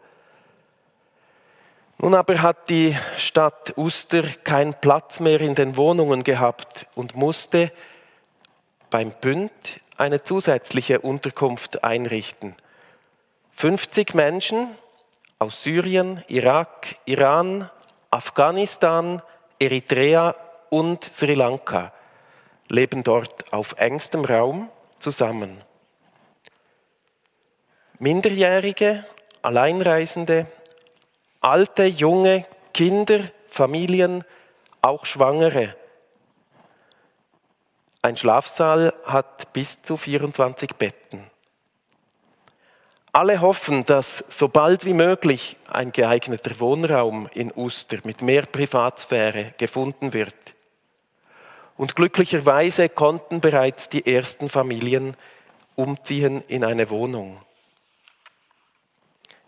Nun 2.02 2.16
aber 2.16 2.42
hat 2.42 2.68
die 2.68 2.96
Stadt 3.16 3.74
Uster 3.78 4.24
keinen 4.24 4.74
Platz 4.74 5.20
mehr 5.20 5.40
in 5.40 5.54
den 5.54 5.76
Wohnungen 5.76 6.24
gehabt 6.24 6.88
und 6.96 7.14
musste 7.14 7.70
beim 8.90 9.12
Bünd 9.12 9.52
eine 9.96 10.24
zusätzliche 10.24 10.98
Unterkunft 10.98 11.84
einrichten. 11.84 12.56
50 13.52 14.14
Menschen 14.14 14.66
aus 15.38 15.62
Syrien, 15.62 16.24
Irak, 16.26 16.96
Iran, 17.04 17.70
Afghanistan, 18.10 19.22
Eritrea 19.60 20.34
und 20.70 21.04
Sri 21.04 21.34
Lanka 21.34 21.92
leben 22.66 23.04
dort 23.04 23.52
auf 23.52 23.76
engstem 23.78 24.24
Raum 24.24 24.70
zusammen. 24.98 25.60
Minderjährige, 28.00 29.04
Alleinreisende, 29.42 30.48
alte, 31.42 31.84
junge, 31.84 32.46
Kinder, 32.72 33.20
Familien, 33.48 34.24
auch 34.80 35.04
Schwangere. 35.04 35.76
Ein 38.00 38.16
Schlafsaal 38.16 38.94
hat 39.04 39.52
bis 39.52 39.82
zu 39.82 39.96
24 39.96 40.74
Betten. 40.76 41.30
Alle 43.12 43.42
hoffen, 43.42 43.84
dass 43.84 44.18
so 44.18 44.48
bald 44.48 44.86
wie 44.86 44.94
möglich 44.94 45.56
ein 45.68 45.92
geeigneter 45.92 46.58
Wohnraum 46.60 47.28
in 47.34 47.52
Uster 47.54 47.98
mit 48.04 48.22
mehr 48.22 48.46
Privatsphäre 48.46 49.52
gefunden 49.58 50.14
wird. 50.14 50.34
Und 51.76 51.94
glücklicherweise 51.94 52.88
konnten 52.88 53.40
bereits 53.40 53.90
die 53.90 54.06
ersten 54.06 54.48
Familien 54.48 55.14
umziehen 55.74 56.42
in 56.48 56.64
eine 56.64 56.88
Wohnung. 56.88 57.40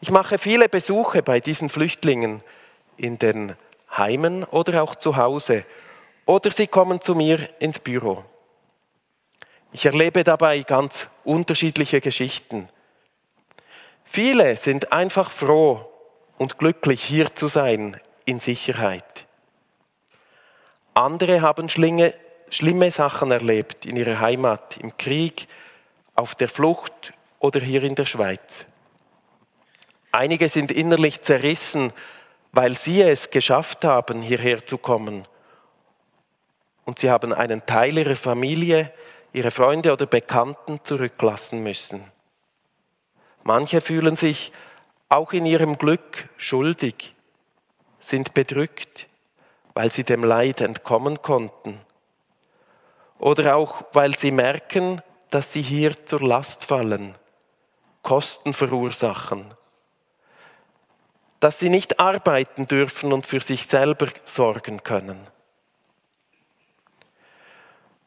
Ich 0.04 0.10
mache 0.10 0.36
viele 0.36 0.68
Besuche 0.68 1.22
bei 1.22 1.40
diesen 1.40 1.70
Flüchtlingen 1.70 2.42
in 2.98 3.18
den 3.18 3.56
Heimen 3.90 4.44
oder 4.44 4.82
auch 4.82 4.96
zu 4.96 5.16
Hause 5.16 5.64
oder 6.26 6.50
sie 6.50 6.66
kommen 6.66 7.00
zu 7.00 7.14
mir 7.14 7.48
ins 7.58 7.78
Büro. 7.78 8.22
Ich 9.72 9.86
erlebe 9.86 10.22
dabei 10.22 10.60
ganz 10.60 11.08
unterschiedliche 11.24 12.02
Geschichten. 12.02 12.68
Viele 14.04 14.56
sind 14.56 14.92
einfach 14.92 15.30
froh 15.30 15.90
und 16.36 16.58
glücklich, 16.58 17.02
hier 17.02 17.34
zu 17.34 17.48
sein, 17.48 17.98
in 18.26 18.40
Sicherheit. 18.40 19.24
Andere 20.92 21.40
haben 21.40 21.70
schlinge, 21.70 22.12
schlimme 22.50 22.90
Sachen 22.90 23.30
erlebt 23.30 23.86
in 23.86 23.96
ihrer 23.96 24.20
Heimat, 24.20 24.76
im 24.76 24.98
Krieg, 24.98 25.48
auf 26.14 26.34
der 26.34 26.50
Flucht 26.50 27.14
oder 27.38 27.60
hier 27.60 27.82
in 27.82 27.94
der 27.94 28.04
Schweiz. 28.04 28.66
Einige 30.14 30.48
sind 30.48 30.70
innerlich 30.70 31.22
zerrissen, 31.22 31.92
weil 32.52 32.76
sie 32.76 33.02
es 33.02 33.32
geschafft 33.32 33.84
haben, 33.84 34.22
hierher 34.22 34.64
zu 34.64 34.78
kommen. 34.78 35.26
Und 36.84 37.00
sie 37.00 37.10
haben 37.10 37.32
einen 37.32 37.66
Teil 37.66 37.98
ihrer 37.98 38.14
Familie, 38.14 38.92
ihre 39.32 39.50
Freunde 39.50 39.92
oder 39.92 40.06
Bekannten 40.06 40.78
zurücklassen 40.84 41.64
müssen. 41.64 42.12
Manche 43.42 43.80
fühlen 43.80 44.14
sich 44.14 44.52
auch 45.08 45.32
in 45.32 45.46
ihrem 45.46 45.78
Glück 45.78 46.28
schuldig, 46.36 47.16
sind 47.98 48.34
bedrückt, 48.34 49.08
weil 49.74 49.90
sie 49.90 50.04
dem 50.04 50.22
Leid 50.22 50.60
entkommen 50.60 51.22
konnten. 51.22 51.80
Oder 53.18 53.56
auch, 53.56 53.82
weil 53.92 54.16
sie 54.16 54.30
merken, 54.30 55.02
dass 55.30 55.52
sie 55.52 55.62
hier 55.62 56.06
zur 56.06 56.20
Last 56.20 56.64
fallen, 56.64 57.16
Kosten 58.04 58.52
verursachen, 58.54 59.46
dass 61.44 61.58
sie 61.58 61.68
nicht 61.68 62.00
arbeiten 62.00 62.66
dürfen 62.66 63.12
und 63.12 63.26
für 63.26 63.42
sich 63.42 63.66
selber 63.66 64.08
sorgen 64.24 64.82
können. 64.82 65.20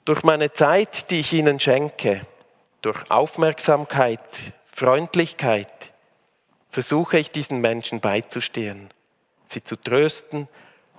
Durch 0.05 0.23
meine 0.23 0.53
Zeit, 0.53 1.11
die 1.11 1.19
ich 1.19 1.33
ihnen 1.33 1.59
schenke, 1.59 2.25
durch 2.81 3.11
Aufmerksamkeit, 3.11 4.19
Freundlichkeit, 4.73 5.71
versuche 6.71 7.19
ich 7.19 7.29
diesen 7.29 7.61
Menschen 7.61 7.99
beizustehen, 7.99 8.89
sie 9.45 9.63
zu 9.63 9.75
trösten, 9.75 10.47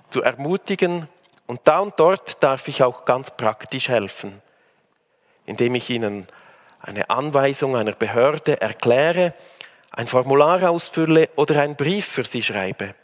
zu 0.09 0.21
ermutigen 0.21 1.09
und 1.45 1.59
da 1.65 1.79
und 1.79 1.99
dort 1.99 2.41
darf 2.41 2.69
ich 2.69 2.83
auch 2.83 3.03
ganz 3.03 3.31
praktisch 3.31 3.89
helfen, 3.89 4.41
indem 5.45 5.75
ich 5.75 5.89
ihnen 5.89 6.25
eine 6.79 7.09
Anweisung 7.09 7.75
einer 7.75 7.91
Behörde 7.91 8.61
erkläre, 8.61 9.33
ein 9.91 10.07
Formular 10.07 10.69
ausfülle 10.69 11.29
oder 11.35 11.61
einen 11.61 11.75
Brief 11.75 12.05
für 12.05 12.25
sie 12.25 12.43
schreibe. 12.43 12.95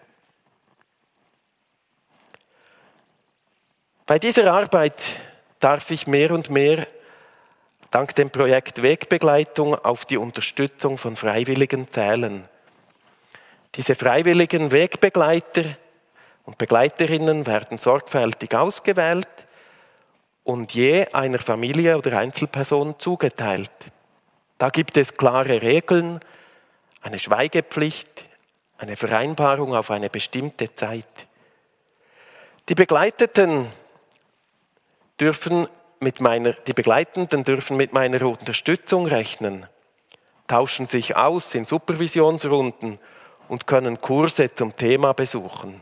Bei 4.06 4.20
dieser 4.20 4.54
Arbeit 4.54 5.02
darf 5.60 5.90
ich 5.90 6.06
mehr 6.06 6.32
und 6.32 6.50
mehr 6.50 6.86
dank 7.90 8.14
dem 8.16 8.30
Projekt 8.30 8.82
Wegbegleitung 8.82 9.74
auf 9.74 10.06
die 10.06 10.18
Unterstützung 10.18 10.98
von 10.98 11.16
Freiwilligen 11.16 11.90
zählen. 11.90 12.48
Diese 13.76 13.96
freiwilligen 13.96 14.72
Wegbegleiter 14.72 15.64
und 16.44 16.58
Begleiterinnen 16.58 17.48
werden 17.48 17.78
sorgfältig 17.78 18.54
ausgewählt 18.56 19.28
und 20.44 20.74
je 20.74 21.08
einer 21.08 21.40
Familie 21.40 21.98
oder 21.98 22.20
Einzelperson 22.20 23.00
zugeteilt. 23.00 23.72
Da 24.60 24.70
gibt 24.70 24.96
es 24.96 25.18
klare 25.18 25.62
Regeln, 25.62 26.20
eine 27.06 27.20
Schweigepflicht, 27.20 28.28
eine 28.80 28.98
Vereinbarung 28.98 29.76
auf 29.76 29.92
eine 29.92 30.10
bestimmte 30.10 30.74
Zeit. 30.74 31.28
Die 32.68 32.74
Begleiteten 32.74 33.68
dürfen 35.20 35.68
mit 36.00 36.20
meiner, 36.20 36.54
die 36.54 36.74
Begleitenden 36.74 37.44
dürfen 37.44 37.78
mit 37.78 37.94
meiner 37.94 38.24
Unterstützung 38.24 39.06
rechnen, 39.06 39.68
tauschen 40.48 40.88
sich 40.88 41.16
aus 41.16 41.54
in 41.54 41.68
Supervisionsrunden 41.68 42.98
und 43.50 43.68
können 43.68 44.02
Kurse 44.02 44.52
zum 44.56 44.76
Thema 44.76 45.14
besuchen. 45.14 45.82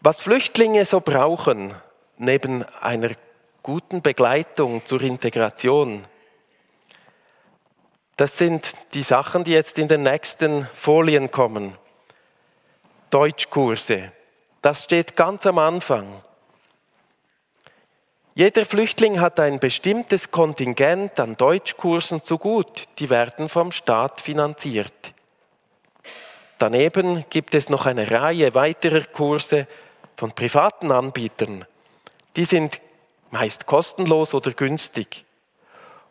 Was 0.00 0.20
Flüchtlinge 0.20 0.84
so 0.84 1.00
brauchen, 1.00 1.74
neben 2.16 2.62
einer 2.80 3.10
guten 3.64 4.02
Begleitung 4.02 4.86
zur 4.86 5.02
Integration, 5.02 6.06
das 8.18 8.36
sind 8.36 8.72
die 8.94 9.04
Sachen, 9.04 9.44
die 9.44 9.52
jetzt 9.52 9.78
in 9.78 9.86
den 9.86 10.02
nächsten 10.02 10.66
Folien 10.74 11.30
kommen. 11.30 11.78
Deutschkurse, 13.10 14.10
das 14.60 14.82
steht 14.82 15.14
ganz 15.14 15.46
am 15.46 15.58
Anfang. 15.58 16.20
Jeder 18.34 18.66
Flüchtling 18.66 19.20
hat 19.20 19.38
ein 19.38 19.60
bestimmtes 19.60 20.32
Kontingent 20.32 21.20
an 21.20 21.36
Deutschkursen 21.36 22.24
zu 22.24 22.38
gut, 22.38 22.88
die 22.98 23.08
werden 23.08 23.48
vom 23.48 23.70
Staat 23.70 24.20
finanziert. 24.20 25.14
Daneben 26.58 27.24
gibt 27.30 27.54
es 27.54 27.68
noch 27.68 27.86
eine 27.86 28.10
Reihe 28.10 28.52
weiterer 28.52 29.04
Kurse 29.04 29.68
von 30.16 30.32
privaten 30.32 30.90
Anbietern. 30.90 31.66
Die 32.34 32.44
sind 32.44 32.80
meist 33.30 33.66
kostenlos 33.66 34.34
oder 34.34 34.52
günstig. 34.52 35.24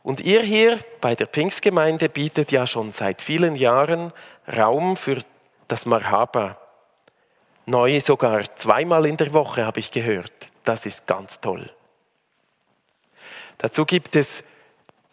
Und 0.07 0.21
ihr 0.21 0.41
hier 0.41 0.79
bei 1.01 1.15
der 1.15 1.27
Pfingstgemeinde 1.27 2.07
bietet 2.07 2.53
ja 2.53 2.65
schon 2.65 2.93
seit 2.93 3.21
vielen 3.21 3.55
Jahren 3.55 4.13
Raum 4.47 4.95
für 4.95 5.17
das 5.67 5.85
Marhaba. 5.85 6.57
Neu 7.65 7.99
sogar 7.99 8.55
zweimal 8.55 9.05
in 9.05 9.17
der 9.17 9.33
Woche 9.33 9.65
habe 9.65 9.81
ich 9.81 9.91
gehört. 9.91 10.31
Das 10.63 10.85
ist 10.85 11.07
ganz 11.07 11.41
toll. 11.41 11.69
Dazu 13.57 13.85
gibt 13.85 14.15
es 14.15 14.45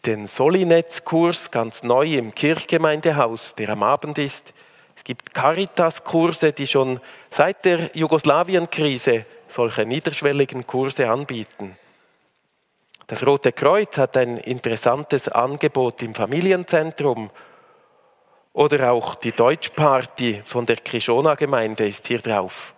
den 0.06 0.28
Solinetz-Kurs 0.28 1.50
ganz 1.50 1.82
neu 1.82 2.16
im 2.16 2.32
Kirchgemeindehaus, 2.32 3.56
der 3.56 3.70
am 3.70 3.82
Abend 3.82 4.18
ist. 4.18 4.54
Es 4.94 5.02
gibt 5.02 5.34
Caritas-Kurse, 5.34 6.52
die 6.52 6.68
schon 6.68 7.00
seit 7.30 7.64
der 7.64 7.90
Jugoslawien-Krise 7.96 9.26
solche 9.48 9.86
niederschwelligen 9.86 10.64
Kurse 10.68 11.10
anbieten. 11.10 11.76
Das 13.06 13.26
Rote 13.26 13.52
Kreuz 13.52 13.98
hat 13.98 14.16
ein 14.16 14.38
interessantes 14.38 15.28
Angebot 15.28 16.02
im 16.02 16.14
Familienzentrum. 16.14 17.30
Oder 18.54 18.92
auch 18.92 19.14
die 19.16 19.32
Deutschparty 19.32 20.42
von 20.44 20.64
der 20.64 20.76
Krishona-Gemeinde 20.76 21.86
ist 21.86 22.06
hier 22.06 22.20
drauf. 22.20 22.72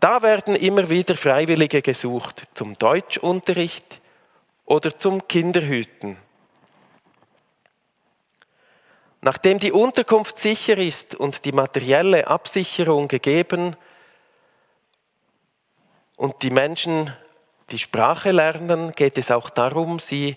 Da 0.00 0.20
werden 0.20 0.56
immer 0.56 0.90
wieder 0.90 1.16
Freiwillige 1.16 1.80
gesucht 1.80 2.48
zum 2.52 2.76
Deutschunterricht 2.76 4.00
oder 4.66 4.98
zum 4.98 5.26
Kinderhüten. 5.26 6.18
Nachdem 9.22 9.58
die 9.58 9.72
Unterkunft 9.72 10.38
sicher 10.38 10.76
ist 10.76 11.14
und 11.14 11.46
die 11.46 11.52
materielle 11.52 12.26
Absicherung 12.26 13.08
gegeben 13.08 13.74
und 16.16 16.42
die 16.42 16.50
Menschen 16.50 17.10
die 17.70 17.78
Sprache 17.78 18.30
lernen, 18.30 18.92
geht 18.92 19.18
es 19.18 19.30
auch 19.30 19.50
darum, 19.50 19.98
sie 19.98 20.36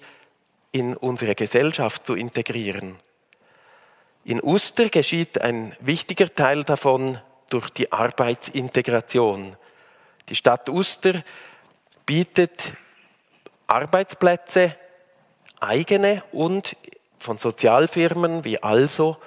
in 0.71 0.95
unsere 0.95 1.35
Gesellschaft 1.35 2.05
zu 2.05 2.15
integrieren. 2.15 2.99
In 4.23 4.43
Uster 4.43 4.89
geschieht 4.89 5.39
ein 5.41 5.75
wichtiger 5.79 6.33
Teil 6.33 6.63
davon 6.63 7.19
durch 7.49 7.69
die 7.69 7.91
Arbeitsintegration. 7.91 9.55
Die 10.29 10.35
Stadt 10.35 10.69
Uster 10.69 11.23
bietet 12.05 12.73
Arbeitsplätze, 13.67 14.75
eigene 15.59 16.23
und 16.31 16.75
von 17.19 17.37
Sozialfirmen 17.37 18.43
wie 18.43 18.61
Also, 18.61 19.17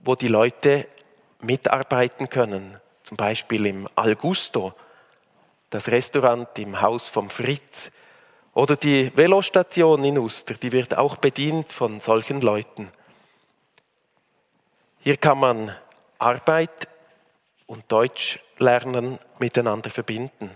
wo 0.00 0.14
die 0.14 0.28
Leute 0.28 0.86
mitarbeiten 1.40 2.28
können. 2.28 2.80
Zum 3.04 3.16
Beispiel 3.16 3.66
im 3.66 3.88
Algusto, 3.94 4.74
das 5.70 5.88
Restaurant 5.88 6.58
im 6.58 6.80
Haus 6.80 7.08
vom 7.08 7.30
Fritz 7.30 7.92
oder 8.54 8.76
die 8.76 9.12
Velostation 9.16 10.02
in 10.04 10.18
Uster, 10.18 10.54
die 10.54 10.72
wird 10.72 10.96
auch 10.96 11.16
bedient 11.16 11.72
von 11.72 12.00
solchen 12.00 12.40
Leuten. 12.40 12.90
Hier 15.00 15.16
kann 15.16 15.38
man 15.38 15.74
Arbeit 16.18 16.88
und 17.66 17.84
Deutsch 17.88 18.40
lernen 18.58 19.18
miteinander 19.38 19.90
verbinden. 19.90 20.50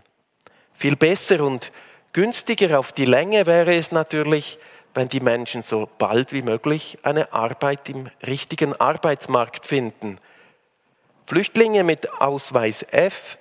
Viel 0.75 0.96
besser 0.96 1.44
und 1.44 1.70
günstiger 2.12 2.79
auf 2.79 2.92
die 2.92 3.05
Länge 3.05 3.46
wäre 3.46 3.75
es 3.75 3.92
natürlich, 3.92 4.59
wenn 4.94 5.09
die 5.09 5.20
Menschen 5.20 5.62
so 5.62 5.88
bald 5.98 6.33
wie 6.33 6.42
möglich 6.42 6.98
eine 7.03 7.33
Arbeit 7.33 7.88
im 7.88 8.11
richtigen 8.27 8.75
Arbeitsmarkt 8.75 9.66
finden. 9.66 10.18
Flüchtlinge 11.27 11.85
mit 11.85 12.12
Ausweis 12.20 12.83
F 12.83 13.38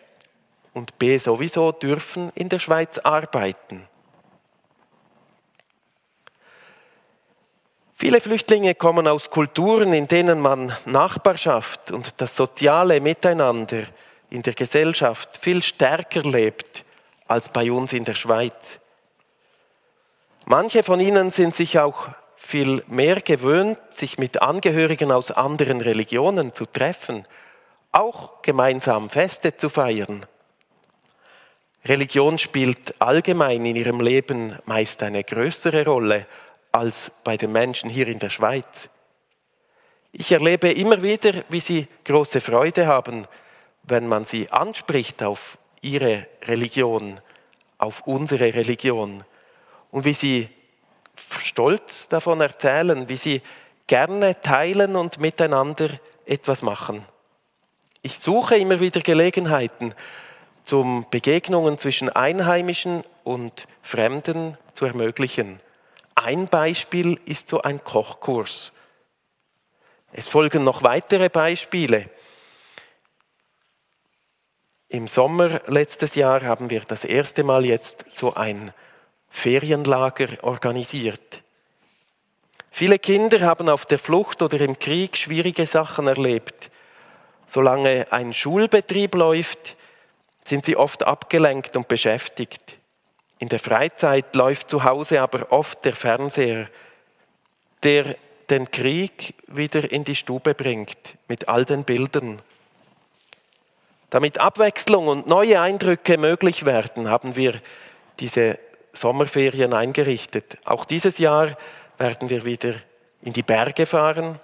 und 0.74 0.98
B 1.00 1.18
sowieso 1.18 1.72
dürfen 1.72 2.32
in 2.36 2.50
der 2.50 2.60
Schweiz 2.60 3.00
arbeiten. 3.00 3.88
Viele 7.96 8.20
Flüchtlinge 8.20 8.74
kommen 8.74 9.08
aus 9.08 9.30
Kulturen, 9.30 9.94
in 9.94 10.08
denen 10.08 10.40
man 10.40 10.76
Nachbarschaft 10.86 11.92
und 11.92 12.20
das 12.20 12.36
soziale 12.36 13.00
Miteinander 13.00 13.84
in 14.32 14.42
der 14.42 14.54
Gesellschaft 14.54 15.38
viel 15.38 15.62
stärker 15.62 16.24
lebt 16.24 16.84
als 17.28 17.50
bei 17.50 17.72
uns 17.72 17.94
in 17.94 18.04
der 18.04 18.16
Schweiz. 18.16 18.80
Manche 20.46 20.82
von 20.82 21.00
ihnen 21.00 21.30
sind 21.30 21.56
sich 21.56 21.78
auch 21.78 22.10
viel 22.36 22.84
mehr 22.88 23.22
gewöhnt, 23.22 23.78
sich 23.94 24.18
mit 24.18 24.42
Angehörigen 24.42 25.12
aus 25.12 25.30
anderen 25.30 25.80
Religionen 25.80 26.56
zu 26.56 26.66
treffen, 26.66 27.24
auch 27.92 28.42
gemeinsam 28.42 29.10
Feste 29.10 29.56
zu 29.56 29.70
feiern. 29.70 30.26
Religion 31.86 32.38
spielt 32.38 33.02
allgemein 33.02 33.66
in 33.66 33.76
ihrem 33.76 34.02
Leben 34.02 34.58
meist 34.66 35.02
eine 35.02 35.24
größere 35.24 35.84
Rolle 35.86 36.28
als 36.72 37.12
bei 37.24 37.38
den 37.38 37.52
Menschen 37.52 37.90
hier 37.90 38.08
in 38.08 38.20
der 38.20 38.30
Schweiz. 38.30 38.90
Ich 40.12 40.32
erlebe 40.32 40.72
immer 40.72 41.02
wieder, 41.02 41.44
wie 41.50 41.60
sie 41.60 41.88
große 42.06 42.40
Freude 42.40 42.86
haben, 42.86 43.26
wenn 43.84 44.08
man 44.08 44.26
sie 44.26 44.52
anspricht 44.52 45.24
auf 45.24 45.58
ihre 45.82 46.28
Religion, 46.44 47.20
auf 47.80 48.02
unsere 48.06 48.54
Religion 48.54 49.24
und 49.90 50.06
wie 50.06 50.14
sie 50.14 50.50
stolz 51.44 52.08
davon 52.08 52.42
erzählen, 52.42 53.10
wie 53.10 53.18
sie 53.18 53.42
gerne 53.88 54.40
teilen 54.40 54.96
und 54.96 55.20
miteinander 55.20 55.90
etwas 56.26 56.62
machen. 56.62 57.04
Ich 58.04 58.20
suche 58.20 58.56
immer 58.58 58.80
wieder 58.80 59.02
Gelegenheiten, 59.02 59.96
zum 60.64 61.06
Begegnungen 61.10 61.78
zwischen 61.78 62.10
Einheimischen 62.10 63.04
und 63.24 63.68
Fremden 63.82 64.58
zu 64.74 64.86
ermöglichen. 64.86 65.60
Ein 66.16 66.48
Beispiel 66.48 67.20
ist 67.26 67.50
so 67.50 67.62
ein 67.62 67.84
Kochkurs. 67.84 68.72
Es 70.12 70.28
folgen 70.28 70.64
noch 70.64 70.84
weitere 70.84 71.30
Beispiele. 71.30 72.10
Im 74.90 75.08
Sommer 75.08 75.62
letztes 75.68 76.16
Jahr 76.16 76.42
haben 76.42 76.70
wir 76.70 76.82
das 76.82 77.06
erste 77.06 77.44
Mal 77.44 77.66
jetzt 77.66 78.06
so 78.12 78.34
ein 78.34 78.74
Ferienlager 79.30 80.28
organisiert. 80.42 81.44
Viele 82.70 83.00
Kinder 83.00 83.40
haben 83.42 83.70
auf 83.70 83.86
der 83.86 84.00
Flucht 84.00 84.42
oder 84.42 84.60
im 84.60 84.78
Krieg 84.78 85.16
schwierige 85.16 85.66
Sachen 85.66 86.08
erlebt. 86.08 86.70
Solange 87.48 88.08
ein 88.12 88.34
Schulbetrieb 88.34 89.16
läuft, 89.16 89.78
sind 90.44 90.66
sie 90.66 90.76
oft 90.76 91.04
abgelenkt 91.04 91.76
und 91.78 91.88
beschäftigt. 91.88 92.78
In 93.40 93.50
der 93.50 93.60
Freizeit 93.60 94.36
läuft 94.36 94.70
zu 94.70 94.84
Hause 94.84 95.22
aber 95.22 95.52
oft 95.52 95.84
der 95.86 95.96
Fernseher, 95.96 96.68
der 97.84 98.16
den 98.50 98.70
Krieg 98.70 99.34
wieder 99.48 99.92
in 99.92 100.04
die 100.04 100.16
Stube 100.16 100.54
bringt 100.54 101.16
mit 101.28 101.48
all 101.48 101.66
den 101.66 101.84
Bildern. 101.84 102.42
Damit 104.10 104.40
Abwechslung 104.40 105.08
und 105.08 105.26
neue 105.26 105.62
Eindrücke 105.62 106.18
möglich 106.18 106.66
werden, 106.66 107.10
haben 107.10 107.36
wir 107.36 107.62
diese 108.20 108.60
Sommerferien 108.94 109.74
eingerichtet. 109.74 110.58
Auch 110.66 110.84
dieses 110.84 111.18
Jahr 111.18 111.58
werden 111.98 112.30
wir 112.30 112.44
wieder 112.44 112.74
in 113.22 113.32
die 113.32 113.44
Berge 113.44 113.86
fahren 113.86 114.40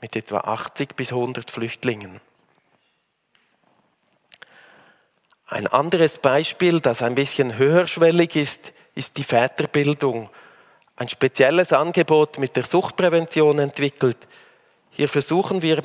mit 0.00 0.16
etwa 0.16 0.38
80 0.38 0.96
bis 0.96 1.12
100 1.12 1.50
Flüchtlingen. 1.50 2.20
Ein 5.46 5.66
anderes 5.66 6.18
Beispiel, 6.18 6.80
das 6.80 7.02
ein 7.02 7.14
bisschen 7.14 7.58
höherschwellig 7.58 8.36
ist, 8.36 8.72
ist 8.94 9.18
die 9.18 9.24
Väterbildung. 9.24 10.30
Ein 10.96 11.08
spezielles 11.08 11.72
Angebot 11.72 12.38
mit 12.38 12.56
der 12.56 12.64
Suchtprävention 12.64 13.58
entwickelt. 13.58 14.16
Hier 14.90 15.08
versuchen 15.08 15.60
wir 15.60 15.82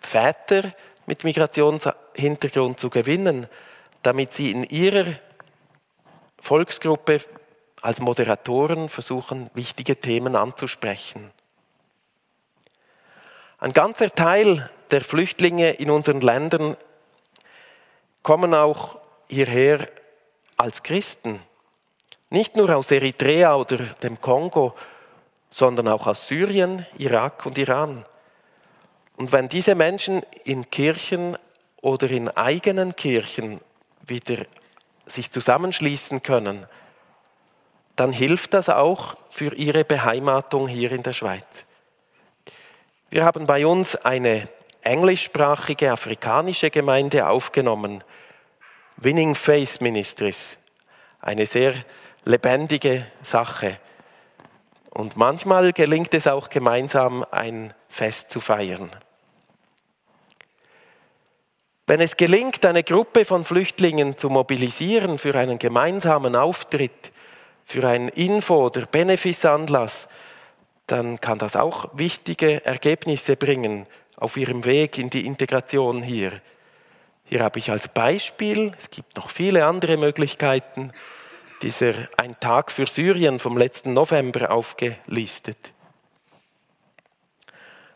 Väter 0.00 0.72
mit 1.06 1.24
Migrationshintergrund 1.24 2.80
zu 2.80 2.90
gewinnen, 2.90 3.46
damit 4.02 4.32
sie 4.32 4.50
in 4.50 4.64
ihrer 4.64 5.14
Volksgruppe 6.38 7.20
als 7.82 8.00
Moderatoren 8.00 8.88
versuchen, 8.88 9.50
wichtige 9.54 9.96
Themen 9.96 10.34
anzusprechen. 10.34 11.30
Ein 13.58 13.72
ganzer 13.72 14.10
Teil 14.10 14.68
der 14.90 15.02
Flüchtlinge 15.02 15.72
in 15.72 15.90
unseren 15.90 16.20
Ländern 16.20 16.76
kommen 18.26 18.54
auch 18.54 18.98
hierher 19.28 19.88
als 20.56 20.82
Christen. 20.82 21.38
Nicht 22.28 22.56
nur 22.56 22.74
aus 22.74 22.90
Eritrea 22.90 23.54
oder 23.54 23.76
dem 24.02 24.20
Kongo, 24.20 24.74
sondern 25.52 25.86
auch 25.86 26.08
aus 26.08 26.26
Syrien, 26.26 26.84
Irak 26.98 27.46
und 27.46 27.56
Iran. 27.56 28.04
Und 29.16 29.30
wenn 29.30 29.48
diese 29.48 29.76
Menschen 29.76 30.24
in 30.42 30.68
Kirchen 30.72 31.38
oder 31.80 32.10
in 32.10 32.28
eigenen 32.28 32.96
Kirchen 32.96 33.60
wieder 34.08 34.42
sich 35.06 35.30
zusammenschließen 35.30 36.24
können, 36.24 36.66
dann 37.94 38.10
hilft 38.10 38.54
das 38.54 38.68
auch 38.68 39.14
für 39.30 39.54
ihre 39.54 39.84
Beheimatung 39.84 40.66
hier 40.66 40.90
in 40.90 41.04
der 41.04 41.12
Schweiz. 41.12 41.64
Wir 43.08 43.24
haben 43.24 43.46
bei 43.46 43.64
uns 43.64 43.94
eine 43.94 44.48
englischsprachige 44.86 45.90
afrikanische 45.90 46.70
Gemeinde 46.70 47.28
aufgenommen, 47.28 48.04
Winning 48.96 49.34
Faith 49.34 49.80
Ministries, 49.80 50.58
eine 51.20 51.44
sehr 51.44 51.74
lebendige 52.24 53.06
Sache. 53.22 53.78
Und 54.90 55.16
manchmal 55.16 55.72
gelingt 55.72 56.14
es 56.14 56.26
auch 56.26 56.48
gemeinsam, 56.48 57.26
ein 57.30 57.74
Fest 57.88 58.30
zu 58.30 58.40
feiern. 58.40 58.90
Wenn 61.88 62.00
es 62.00 62.16
gelingt, 62.16 62.64
eine 62.64 62.82
Gruppe 62.82 63.24
von 63.24 63.44
Flüchtlingen 63.44 64.16
zu 64.16 64.30
mobilisieren 64.30 65.18
für 65.18 65.34
einen 65.34 65.58
gemeinsamen 65.58 66.34
Auftritt, 66.34 67.12
für 67.64 67.86
einen 67.86 68.08
Info- 68.08 68.66
oder 68.66 68.86
Benefisanlass, 68.86 70.08
dann 70.86 71.20
kann 71.20 71.38
das 71.38 71.56
auch 71.56 71.90
wichtige 71.92 72.64
Ergebnisse 72.64 73.36
bringen 73.36 73.86
auf 74.16 74.36
ihrem 74.36 74.64
Weg 74.64 74.98
in 74.98 75.10
die 75.10 75.26
Integration 75.26 76.02
hier. 76.02 76.40
Hier 77.24 77.40
habe 77.40 77.58
ich 77.58 77.70
als 77.70 77.88
Beispiel, 77.88 78.72
es 78.78 78.90
gibt 78.90 79.16
noch 79.16 79.30
viele 79.30 79.66
andere 79.66 79.96
Möglichkeiten, 79.96 80.92
dieser 81.62 81.94
Ein 82.16 82.38
Tag 82.40 82.70
für 82.70 82.86
Syrien 82.86 83.38
vom 83.38 83.56
letzten 83.56 83.94
November 83.94 84.50
aufgelistet. 84.50 85.72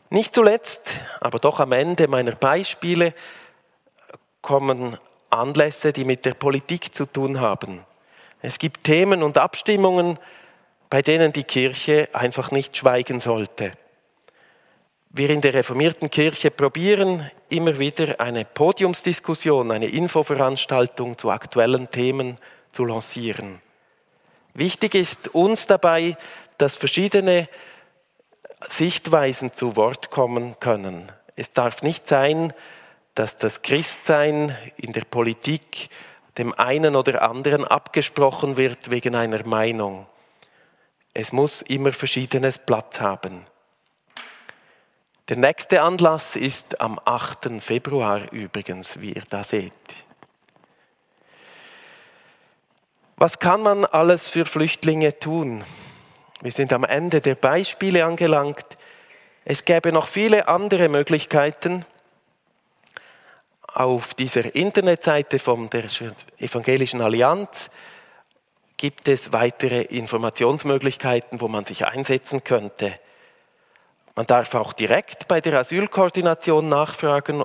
Nicht 0.09 0.35
zuletzt, 0.35 0.99
aber 1.21 1.39
doch 1.39 1.61
am 1.61 1.73
Ende 1.73 2.09
meiner 2.09 2.33
Beispiele 2.33 3.15
kommen 4.43 4.99
Anlässe, 5.29 5.93
die 5.93 6.05
mit 6.05 6.25
der 6.25 6.35
Politik 6.35 6.95
zu 6.95 7.07
tun 7.07 7.41
haben. 7.41 7.85
Es 8.43 8.59
gibt 8.59 8.85
Themen 8.85 9.23
und 9.23 9.39
Abstimmungen, 9.39 10.19
bei 10.89 11.03
denen 11.03 11.33
die 11.33 11.45
Kirche 11.45 12.09
einfach 12.13 12.51
nicht 12.51 12.77
schweigen 12.77 13.21
sollte 13.21 13.75
wir 15.13 15.31
in 15.31 15.41
der 15.41 15.55
reformierten 15.55 16.09
Kirche 16.09 16.53
probieren 16.53 17.29
immer 17.49 17.79
wieder 17.81 18.21
eine 18.21 18.45
Podiumsdiskussion, 18.45 19.73
eine 19.73 19.87
Infoveranstaltung 19.87 21.19
zu 21.19 21.31
aktuellen 21.31 21.91
Themen 21.91 22.37
zu 22.71 22.85
lancieren. 22.85 23.61
Wichtig 24.55 24.95
ist 24.95 25.35
uns 25.35 25.67
dabei, 25.67 26.17
dass 26.59 26.77
verschiedene 26.77 27.49
Sichtweisen 28.69 29.53
zu 29.53 29.75
Wort 29.75 30.11
kommen 30.11 30.55
können. 30.61 31.11
Es 31.35 31.53
darf 31.53 31.83
nicht 31.83 32.07
sein, 32.07 32.53
dass 33.15 33.37
das 33.37 33.63
Christsein 33.63 34.57
in 34.77 34.93
der 34.93 35.05
Politik 35.05 35.91
dem 36.39 36.55
einen 36.55 36.95
oder 36.95 37.23
anderen 37.23 37.65
abgesprochen 37.65 38.57
wird 38.57 38.91
wegen 38.91 39.17
einer 39.17 39.45
Meinung. 39.45 40.07
Es 41.15 41.33
muss 41.33 41.63
immer 41.63 41.93
verschiedenes 41.93 42.59
Platz 42.59 43.01
haben. 43.01 43.47
Der 45.31 45.39
nächste 45.39 45.83
Anlass 45.83 46.35
ist 46.35 46.81
am 46.81 46.99
8. 47.05 47.63
Februar 47.63 48.33
übrigens, 48.33 49.01
wie 49.01 49.13
ihr 49.13 49.23
da 49.31 49.45
seht. 49.45 49.73
Was 53.15 53.39
kann 53.39 53.63
man 53.63 53.85
alles 53.85 54.29
für 54.29 54.45
Flüchtlinge 54.45 55.21
tun? 55.21 55.63
Wir 56.41 56.51
sind 56.51 56.73
am 56.73 56.83
Ende 56.83 57.21
der 57.21 57.37
Beispiele 57.37 58.05
angelangt. 58.05 58.67
Es 59.45 59.65
gäbe 59.65 59.93
noch 59.93 60.09
viele 60.09 60.49
andere 60.49 60.89
Möglichkeiten. 60.89 61.87
Auf 63.63 64.15
dieser 64.15 64.53
Internetseite 64.57 65.39
von 65.39 65.71
der 65.71 65.85
Evangelischen 66.39 67.01
Allianz 67.01 67.71
gibt 68.77 69.07
es 69.07 69.33
weitere 69.33 69.83
Informationsmöglichkeiten, 69.83 71.41
wo 71.41 71.47
man 71.47 71.65
sich 71.65 71.87
einsetzen 71.87 72.43
könnte. 72.43 72.99
Man 74.15 74.27
darf 74.27 74.55
auch 74.55 74.73
direkt 74.73 75.29
bei 75.29 75.41
der 75.41 75.59
Asylkoordination 75.59 76.69
nachfragen 76.69 77.45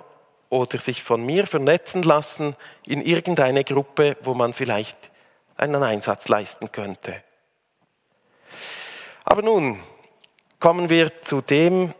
oder 0.49 0.79
sich 0.79 1.03
von 1.03 1.25
mir 1.25 1.47
vernetzen 1.47 2.03
lassen 2.03 2.55
in 2.85 3.01
irgendeine 3.01 3.63
Gruppe, 3.63 4.17
wo 4.21 4.33
man 4.33 4.53
vielleicht 4.53 5.11
einen 5.57 5.83
Einsatz 5.83 6.27
leisten 6.27 6.71
könnte. 6.71 7.23
Aber 9.23 9.41
nun 9.41 9.79
kommen 10.59 10.89
wir 10.89 11.21
zu 11.21 11.41
dem, 11.41 11.93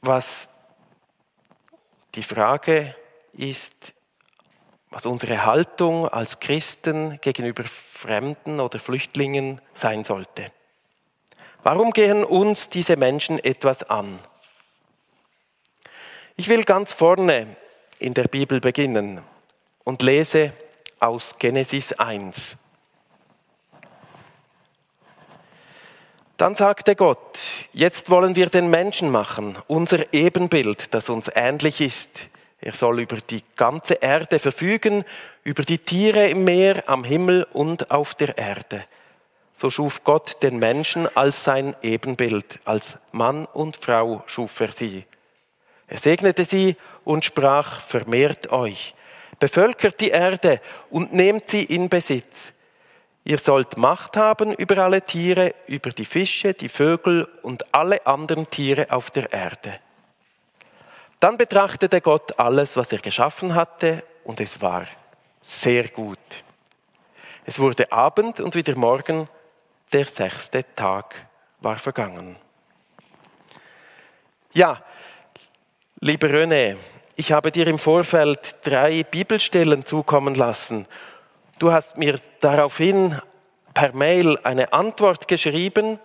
was 0.00 0.50
die 2.14 2.22
Frage 2.22 2.94
ist, 3.32 3.92
was 4.90 5.04
unsere 5.04 5.44
Haltung 5.44 6.08
als 6.08 6.40
Christen 6.40 7.20
gegenüber 7.20 7.64
Fremden 7.64 8.60
oder 8.60 8.78
Flüchtlingen 8.78 9.60
sein 9.74 10.04
sollte. 10.04 10.50
Warum 11.68 11.90
gehen 11.90 12.22
uns 12.22 12.68
diese 12.68 12.96
Menschen 12.96 13.42
etwas 13.42 13.90
an? 13.90 14.20
Ich 16.36 16.46
will 16.46 16.62
ganz 16.62 16.92
vorne 16.92 17.56
in 17.98 18.14
der 18.14 18.28
Bibel 18.28 18.60
beginnen 18.60 19.20
und 19.82 20.00
lese 20.02 20.52
aus 21.00 21.34
Genesis 21.40 21.92
1. 21.92 22.56
Dann 26.36 26.54
sagte 26.54 26.94
Gott, 26.94 27.40
jetzt 27.72 28.10
wollen 28.10 28.36
wir 28.36 28.46
den 28.48 28.70
Menschen 28.70 29.10
machen, 29.10 29.58
unser 29.66 30.14
Ebenbild, 30.14 30.94
das 30.94 31.10
uns 31.10 31.28
ähnlich 31.34 31.80
ist. 31.80 32.28
Er 32.60 32.74
soll 32.74 33.00
über 33.00 33.16
die 33.16 33.42
ganze 33.56 33.94
Erde 33.94 34.38
verfügen, 34.38 35.04
über 35.42 35.64
die 35.64 35.78
Tiere 35.78 36.28
im 36.28 36.44
Meer, 36.44 36.88
am 36.88 37.02
Himmel 37.02 37.42
und 37.52 37.90
auf 37.90 38.14
der 38.14 38.38
Erde. 38.38 38.84
So 39.58 39.70
schuf 39.70 40.04
Gott 40.04 40.42
den 40.42 40.58
Menschen 40.58 41.08
als 41.16 41.42
sein 41.42 41.74
Ebenbild, 41.80 42.58
als 42.66 42.98
Mann 43.12 43.46
und 43.46 43.78
Frau 43.78 44.22
schuf 44.26 44.60
er 44.60 44.70
sie. 44.70 45.06
Er 45.86 45.96
segnete 45.96 46.44
sie 46.44 46.76
und 47.04 47.24
sprach, 47.24 47.80
vermehrt 47.80 48.52
euch, 48.52 48.94
bevölkert 49.38 49.98
die 50.02 50.10
Erde 50.10 50.60
und 50.90 51.14
nehmt 51.14 51.48
sie 51.48 51.64
in 51.64 51.88
Besitz. 51.88 52.52
Ihr 53.24 53.38
sollt 53.38 53.78
Macht 53.78 54.18
haben 54.18 54.52
über 54.52 54.76
alle 54.76 55.00
Tiere, 55.00 55.54
über 55.68 55.88
die 55.88 56.04
Fische, 56.04 56.52
die 56.52 56.68
Vögel 56.68 57.26
und 57.40 57.74
alle 57.74 58.06
anderen 58.06 58.50
Tiere 58.50 58.88
auf 58.90 59.10
der 59.10 59.32
Erde. 59.32 59.80
Dann 61.18 61.38
betrachtete 61.38 62.02
Gott 62.02 62.38
alles, 62.38 62.76
was 62.76 62.92
er 62.92 62.98
geschaffen 62.98 63.54
hatte, 63.54 64.04
und 64.22 64.38
es 64.38 64.60
war 64.60 64.86
sehr 65.40 65.88
gut. 65.88 66.18
Es 67.46 67.58
wurde 67.58 67.90
Abend 67.90 68.38
und 68.40 68.54
wieder 68.54 68.76
Morgen, 68.76 69.30
der 69.92 70.04
sechste 70.04 70.64
Tag 70.74 71.14
war 71.60 71.78
vergangen. 71.78 72.36
Ja, 74.52 74.82
lieber 76.00 76.28
René, 76.28 76.76
ich 77.14 77.32
habe 77.32 77.50
dir 77.52 77.66
im 77.66 77.78
Vorfeld 77.78 78.56
drei 78.64 79.02
Bibelstellen 79.04 79.84
zukommen 79.84 80.34
lassen 80.34 80.86
Du 81.58 81.72
hast 81.72 81.96
mir 81.96 82.20
daraufhin 82.40 83.18
per 83.72 83.94
Mail 83.94 84.38
eine 84.42 84.74
Antwort 84.74 85.26
geschrieben. 85.26 85.98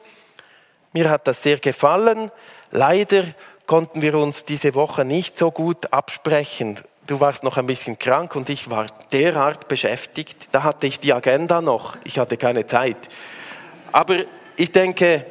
Mir 0.94 1.10
hat 1.10 1.28
das 1.28 1.44
sehr 1.44 1.60
gefallen. 1.60 2.32
Leider 2.72 3.26
konnten 3.66 4.02
wir 4.02 4.16
uns 4.16 4.46
diese 4.46 4.76
Woche 4.76 5.04
nicht 5.04 5.38
so 5.38 5.52
gut 5.52 5.92
absprechen. 5.92 6.80
Du 7.06 7.20
warst 7.20 7.44
noch 7.44 7.58
ein 7.58 7.68
bisschen 7.68 8.00
krank 8.00 8.34
und 8.38 8.50
ich 8.50 8.70
war 8.70 8.86
derart 9.12 9.68
beschäftigt. 9.68 10.48
Da 10.54 10.64
hatte 10.64 10.88
ich 10.88 11.02
die 11.02 11.14
Agenda 11.14 11.62
noch. 11.62 11.98
Ich 12.06 12.18
hatte 12.18 12.38
keine 12.38 12.66
Zeit. 12.66 13.10
Aber 13.92 14.26
ich 14.56 14.72
denke, 14.72 15.26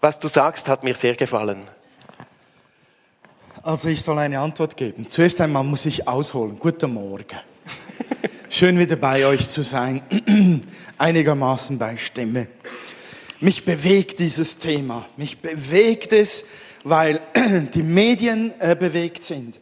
was 0.00 0.18
du 0.18 0.28
sagst, 0.28 0.68
hat 0.68 0.84
mir 0.84 0.94
sehr 0.94 1.14
gefallen. 1.14 1.62
Also 3.62 3.88
ich 3.88 4.00
soll 4.02 4.18
eine 4.18 4.40
Antwort 4.40 4.76
geben. 4.76 5.08
Zuerst 5.08 5.40
einmal 5.40 5.64
muss 5.64 5.84
ich 5.86 6.08
ausholen. 6.08 6.58
Guten 6.58 6.94
Morgen. 6.94 7.38
Schön 8.48 8.78
wieder 8.78 8.96
bei 8.96 9.26
euch 9.26 9.48
zu 9.48 9.62
sein, 9.62 10.02
einigermaßen 10.98 11.78
bei 11.78 11.96
Stimme. 11.96 12.48
Mich 13.40 13.64
bewegt 13.64 14.18
dieses 14.18 14.58
Thema. 14.58 15.06
Mich 15.16 15.38
bewegt 15.38 16.12
es, 16.12 16.46
weil 16.82 17.20
die 17.74 17.82
Medien 17.82 18.52
äh, 18.58 18.74
bewegt 18.74 19.22
sind 19.22 19.60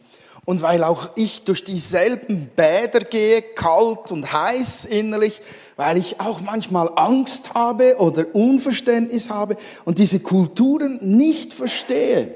und 0.49 0.63
weil 0.63 0.83
auch 0.83 1.11
ich 1.13 1.43
durch 1.43 1.63
dieselben 1.63 2.49
Bäder 2.55 3.01
gehe, 3.01 3.43
kalt 3.43 4.11
und 4.11 4.33
heiß 4.33 4.85
innerlich, 4.85 5.41
weil 5.75 5.97
ich 5.97 6.19
auch 6.19 6.41
manchmal 6.41 6.89
Angst 6.95 7.53
habe 7.53 7.97
oder 7.99 8.25
Unverständnis 8.33 9.29
habe 9.29 9.57
und 9.85 9.99
diese 9.99 10.19
Kulturen 10.21 10.97
nicht 11.03 11.53
verstehe 11.53 12.33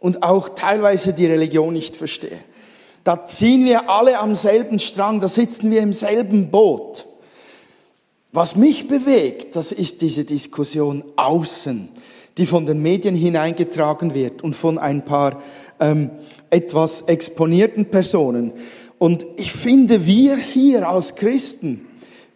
und 0.00 0.24
auch 0.24 0.48
teilweise 0.48 1.12
die 1.12 1.26
Religion 1.26 1.72
nicht 1.72 1.94
verstehe 1.94 2.36
da 3.04 3.24
ziehen 3.24 3.64
wir 3.64 3.88
alle 3.88 4.18
am 4.18 4.34
selben 4.34 4.80
Strang, 4.80 5.20
da 5.20 5.28
sitzen 5.28 5.70
wir 5.70 5.80
im 5.80 5.92
selben 5.92 6.50
Boot. 6.50 7.06
Was 8.32 8.56
mich 8.56 8.88
bewegt, 8.88 9.54
das 9.54 9.70
ist 9.70 10.02
diese 10.02 10.24
Diskussion 10.24 11.04
außen, 11.14 11.88
die 12.36 12.46
von 12.46 12.66
den 12.66 12.82
Medien 12.82 13.14
hineingetragen 13.14 14.12
wird 14.12 14.42
und 14.42 14.56
von 14.56 14.76
ein 14.78 15.04
paar 15.04 15.40
ähm, 15.78 16.10
etwas 16.50 17.02
exponierten 17.02 17.86
Personen. 17.86 18.52
Und 18.98 19.26
ich 19.36 19.52
finde, 19.52 20.06
wir 20.06 20.36
hier 20.36 20.88
als 20.88 21.16
Christen, 21.16 21.86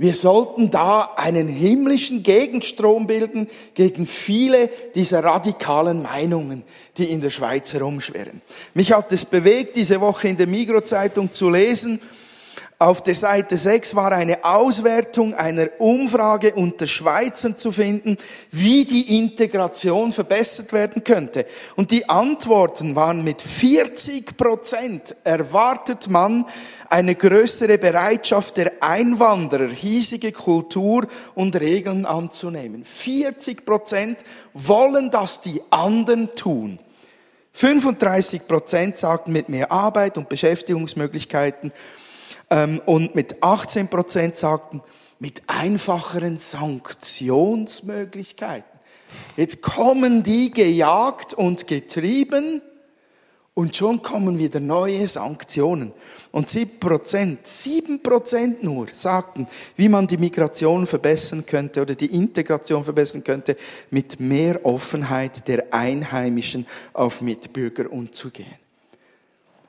wir 0.00 0.14
sollten 0.14 0.70
da 0.70 1.10
einen 1.16 1.46
himmlischen 1.46 2.22
Gegenstrom 2.22 3.06
bilden 3.06 3.46
gegen 3.74 4.06
viele 4.06 4.70
dieser 4.94 5.22
radikalen 5.22 6.02
Meinungen, 6.02 6.62
die 6.96 7.04
in 7.04 7.20
der 7.20 7.28
Schweiz 7.28 7.74
herumschwirren. 7.74 8.40
Mich 8.72 8.92
hat 8.92 9.12
es 9.12 9.26
bewegt, 9.26 9.76
diese 9.76 10.00
Woche 10.00 10.28
in 10.28 10.38
der 10.38 10.46
Migro-Zeitung 10.46 11.32
zu 11.34 11.50
lesen, 11.50 12.00
auf 12.80 13.02
der 13.02 13.14
Seite 13.14 13.58
6 13.58 13.94
war 13.94 14.10
eine 14.12 14.42
Auswertung 14.42 15.34
einer 15.34 15.68
Umfrage 15.78 16.54
unter 16.54 16.86
Schweizern 16.86 17.58
zu 17.58 17.72
finden, 17.72 18.16
wie 18.50 18.86
die 18.86 19.18
Integration 19.18 20.12
verbessert 20.12 20.72
werden 20.72 21.04
könnte. 21.04 21.44
Und 21.76 21.90
die 21.90 22.08
Antworten 22.08 22.96
waren 22.96 23.22
mit 23.22 23.42
40 23.42 24.34
Prozent 24.34 25.14
erwartet 25.24 26.08
man, 26.08 26.46
eine 26.88 27.14
größere 27.14 27.76
Bereitschaft 27.76 28.56
der 28.56 28.72
Einwanderer, 28.80 29.68
hiesige 29.68 30.32
Kultur 30.32 31.06
und 31.34 31.54
Regeln 31.60 32.06
anzunehmen. 32.06 32.86
40 32.86 33.66
Prozent 33.66 34.18
wollen, 34.54 35.10
dass 35.10 35.42
die 35.42 35.60
anderen 35.68 36.34
tun. 36.34 36.78
35 37.52 38.48
Prozent 38.48 38.96
sagten 38.96 39.32
mit 39.32 39.50
mehr 39.50 39.70
Arbeit 39.70 40.16
und 40.16 40.30
Beschäftigungsmöglichkeiten 40.30 41.72
und 42.86 43.14
mit 43.14 43.42
18 43.42 43.88
Prozent 43.88 44.36
sagten 44.36 44.82
mit 45.20 45.42
einfacheren 45.46 46.38
Sanktionsmöglichkeiten. 46.38 48.80
Jetzt 49.36 49.62
kommen 49.62 50.22
die 50.22 50.50
gejagt 50.50 51.34
und 51.34 51.66
getrieben 51.66 52.62
und 53.54 53.76
schon 53.76 54.02
kommen 54.02 54.38
wieder 54.38 54.60
neue 54.60 55.08
Sanktionen. 55.08 55.92
Und 56.32 56.48
sieben 56.48 56.78
Prozent, 56.78 57.46
sieben 57.46 58.02
Prozent 58.02 58.62
nur 58.62 58.86
sagten, 58.92 59.46
wie 59.76 59.88
man 59.88 60.06
die 60.06 60.16
Migration 60.16 60.86
verbessern 60.86 61.44
könnte 61.44 61.82
oder 61.82 61.94
die 61.94 62.14
Integration 62.14 62.84
verbessern 62.84 63.24
könnte, 63.24 63.56
mit 63.90 64.20
mehr 64.20 64.64
Offenheit 64.64 65.48
der 65.48 65.74
Einheimischen 65.74 66.66
auf 66.92 67.20
Mitbürger 67.20 67.92
umzugehen. 67.92 68.54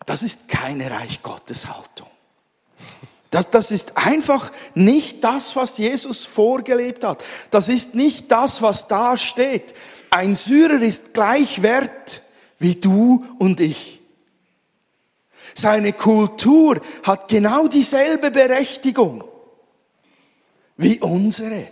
Das 0.06 0.22
ist 0.22 0.50
keine 0.50 0.92
Reich 0.92 1.24
Gottes 1.24 1.68
Haltung. 1.68 2.11
Das, 3.32 3.50
das 3.50 3.72
ist 3.72 3.98
einfach 3.98 4.52
nicht 4.76 5.24
das, 5.24 5.56
was 5.56 5.78
Jesus 5.78 6.26
vorgelebt 6.26 7.06
hat. 7.06 7.24
Das 7.50 7.70
ist 7.70 7.96
nicht 7.96 8.30
das, 8.32 8.62
was 8.62 8.88
da 8.88 9.18
steht. 9.18 9.74
Ein 10.10 10.36
Syrer 10.36 10.82
ist 10.82 11.14
gleich 11.14 11.62
wert 11.62 12.22
wie 12.60 12.76
du 12.76 13.26
und 13.40 13.60
ich. 13.62 14.02
Seine 15.56 15.94
Kultur 15.94 16.80
hat 17.04 17.30
genau 17.30 17.68
dieselbe 17.68 18.32
Berechtigung 18.32 19.24
wie 20.78 21.00
unsere. 21.00 21.68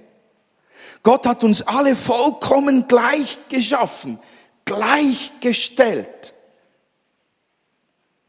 Gott 1.03 1.25
hat 1.27 1.43
uns 1.43 1.61
alle 1.61 1.95
vollkommen 1.95 2.87
gleich 2.87 3.37
geschaffen, 3.49 4.17
gleichgestellt. 4.65 6.33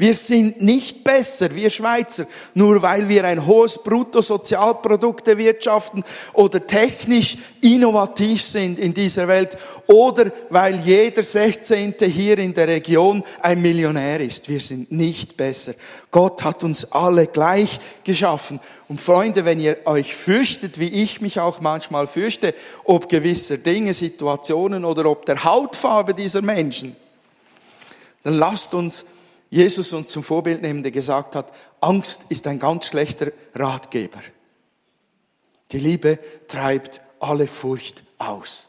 Wir 0.01 0.15
sind 0.15 0.63
nicht 0.63 1.05
besser, 1.05 1.55
wir 1.55 1.69
Schweizer, 1.69 2.25
nur 2.55 2.81
weil 2.81 3.07
wir 3.07 3.23
ein 3.27 3.45
hohes 3.45 3.83
Bruttosozialprodukt 3.83 5.29
erwirtschaften 5.29 6.03
oder 6.33 6.67
technisch 6.67 7.37
innovativ 7.61 8.43
sind 8.43 8.79
in 8.79 8.95
dieser 8.95 9.29
Welt 9.29 9.59
oder 9.87 10.33
weil 10.49 10.81
jeder 10.87 11.23
16. 11.23 11.97
hier 12.07 12.39
in 12.39 12.55
der 12.55 12.69
Region 12.69 13.23
ein 13.43 13.61
Millionär 13.61 14.21
ist. 14.21 14.49
Wir 14.49 14.61
sind 14.61 14.91
nicht 14.91 15.37
besser. 15.37 15.75
Gott 16.11 16.45
hat 16.45 16.65
uns 16.65 16.93
alle 16.93 17.27
gleich 17.27 17.79
geschaffen. 18.03 18.59
Und 18.89 19.03
Freunde, 19.03 19.45
wenn 19.45 19.61
ihr 19.61 19.77
euch 19.85 20.17
fürchtet, 20.17 20.81
wie 20.81 20.89
ich 20.89 21.21
mich 21.21 21.39
auch 21.41 21.61
manchmal 21.61 22.07
fürchte, 22.07 22.55
ob 22.85 23.11
gewisser 23.11 23.59
Dinge, 23.59 23.93
Situationen 23.93 24.87
oder 24.87 25.05
ob 25.11 25.27
der 25.27 25.45
Hautfarbe 25.45 26.15
dieser 26.15 26.41
Menschen, 26.41 26.97
dann 28.23 28.39
lasst 28.39 28.73
uns 28.73 29.20
Jesus 29.51 29.93
uns 29.93 30.09
zum 30.09 30.23
Vorbild 30.23 30.63
nehmen, 30.63 30.83
der 30.83 30.93
gesagt 30.93 31.35
hat, 31.35 31.53
Angst 31.81 32.27
ist 32.31 32.47
ein 32.47 32.61
ganz 32.61 32.87
schlechter 32.87 33.33
Ratgeber. 33.55 34.21
Die 35.73 35.81
Liebe 35.81 36.19
treibt 36.47 37.01
alle 37.19 37.49
Furcht 37.49 38.05
aus. 38.19 38.69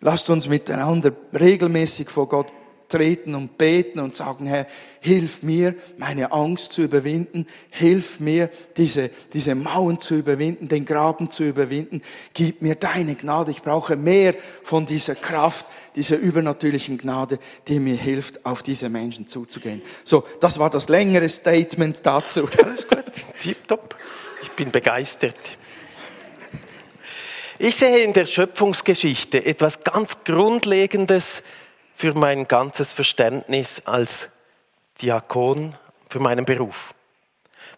Lasst 0.00 0.30
uns 0.30 0.48
miteinander 0.48 1.12
regelmäßig 1.38 2.08
vor 2.08 2.28
Gott 2.28 2.52
treten 2.90 3.34
und 3.34 3.56
beten 3.56 4.00
und 4.00 4.14
sagen, 4.14 4.46
Herr, 4.46 4.66
hilf 5.00 5.42
mir, 5.42 5.74
meine 5.96 6.32
Angst 6.32 6.74
zu 6.74 6.82
überwinden, 6.82 7.46
hilf 7.70 8.20
mir, 8.20 8.50
diese, 8.76 9.10
diese 9.32 9.54
Mauern 9.54 9.98
zu 9.98 10.16
überwinden, 10.16 10.68
den 10.68 10.84
Graben 10.84 11.30
zu 11.30 11.44
überwinden, 11.44 12.02
gib 12.34 12.60
mir 12.60 12.74
deine 12.74 13.14
Gnade, 13.14 13.50
ich 13.50 13.62
brauche 13.62 13.96
mehr 13.96 14.34
von 14.62 14.84
dieser 14.84 15.14
Kraft, 15.14 15.64
dieser 15.96 16.18
übernatürlichen 16.18 16.98
Gnade, 16.98 17.38
die 17.68 17.80
mir 17.80 17.96
hilft, 17.96 18.44
auf 18.44 18.62
diese 18.62 18.90
Menschen 18.90 19.26
zuzugehen. 19.26 19.80
So, 20.04 20.24
das 20.40 20.58
war 20.58 20.68
das 20.68 20.88
längere 20.88 21.28
Statement 21.28 22.00
dazu. 22.02 22.48
Alles 22.62 22.86
gut, 22.86 23.04
tipptopp. 23.42 23.96
Ich 24.42 24.50
bin 24.50 24.70
begeistert. 24.70 25.36
Ich 27.62 27.76
sehe 27.76 27.98
in 27.98 28.14
der 28.14 28.24
Schöpfungsgeschichte 28.24 29.44
etwas 29.44 29.84
ganz 29.84 30.24
Grundlegendes 30.24 31.42
für 32.00 32.14
mein 32.14 32.48
ganzes 32.48 32.92
Verständnis 32.92 33.82
als 33.84 34.30
Diakon, 35.02 35.76
für 36.08 36.18
meinen 36.18 36.46
Beruf. 36.46 36.94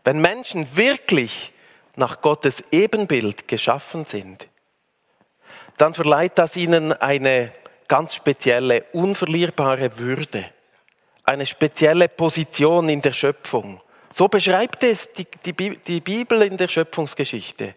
Wenn 0.05 0.21
Menschen 0.21 0.77
wirklich 0.77 1.53
nach 1.97 2.21
Gottes 2.21 2.63
Ebenbild 2.71 3.49
geschaffen 3.49 4.05
sind, 4.05 4.47
dann 5.77 5.93
verleiht 5.93 6.39
das 6.39 6.57
ihnen 6.57 6.93
eine 6.93 7.53
ganz 7.89 8.15
spezielle, 8.15 8.85
unverlierbare 8.93 9.99
Würde, 9.99 10.45
eine 11.25 11.45
spezielle 11.45 12.09
Position 12.09 12.89
in 12.91 13.03
der 13.03 13.15
Schöpfung. 13.15 13.81
So 14.09 14.29
beschreibt 14.29 14.85
es 14.85 15.15
die, 15.15 15.27
die, 15.45 15.77
die 15.79 16.01
Bibel 16.01 16.43
in 16.43 16.57
der 16.57 16.69
Schöpfungsgeschichte 16.69 17.75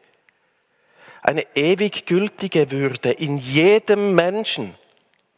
eine 1.23 1.43
ewig 1.55 2.05
gültige 2.05 2.69
Würde 2.69 3.13
in 3.13 3.37
jedem 3.37 4.13
Menschen, 4.13 4.75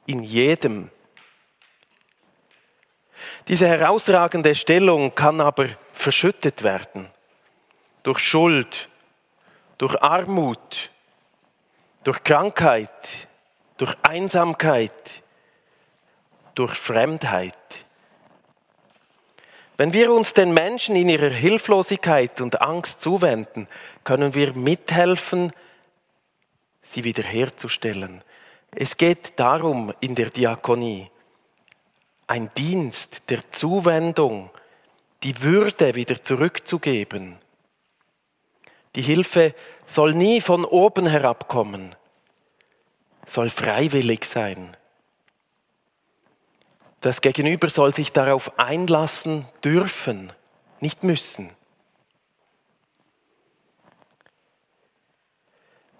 in 0.06 0.22
jedem. 0.22 0.92
Diese 3.48 3.68
herausragende 3.68 4.56
Stellung 4.56 5.16
kann 5.16 5.40
aber 5.40 5.70
verschüttet 5.94 6.64
werden 6.64 7.10
durch 8.04 8.20
Schuld, 8.20 8.90
durch 9.78 10.02
Armut, 10.02 10.90
durch 12.04 12.24
Krankheit, 12.24 13.28
durch 13.78 13.96
Einsamkeit, 14.02 15.24
durch 16.56 16.74
Fremdheit. 16.74 17.54
Wenn 19.78 19.94
wir 19.94 20.12
uns 20.12 20.34
den 20.34 20.54
Menschen 20.54 20.96
in 20.96 21.08
ihrer 21.08 21.30
Hilflosigkeit 21.30 22.42
und 22.42 22.62
Angst 22.62 23.02
zuwenden, 23.02 23.68
können 24.04 24.34
wir 24.34 24.54
mithelfen, 24.54 25.54
sie 26.82 27.04
wiederherzustellen. 27.04 28.24
Es 28.72 28.98
geht 28.98 29.40
darum 29.40 29.94
in 30.00 30.16
der 30.16 30.32
Diakonie, 30.32 31.12
ein 32.28 32.52
Dienst 32.56 33.30
der 33.30 33.52
Zuwendung, 33.52 34.50
die 35.24 35.42
Würde 35.42 35.96
wieder 35.96 36.24
zurückzugeben. 36.24 37.38
Die 38.96 39.02
Hilfe 39.02 39.56
soll 39.86 40.14
nie 40.14 40.42
von 40.42 40.66
oben 40.66 41.08
herabkommen, 41.08 41.96
soll 43.26 43.50
freiwillig 43.50 44.26
sein. 44.26 44.76
Das 47.02 47.22
Gegenüber 47.22 47.70
soll 47.70 47.94
sich 47.94 48.12
darauf 48.12 48.60
einlassen 48.60 49.46
dürfen, 49.64 50.34
nicht 50.80 51.04
müssen. 51.04 51.52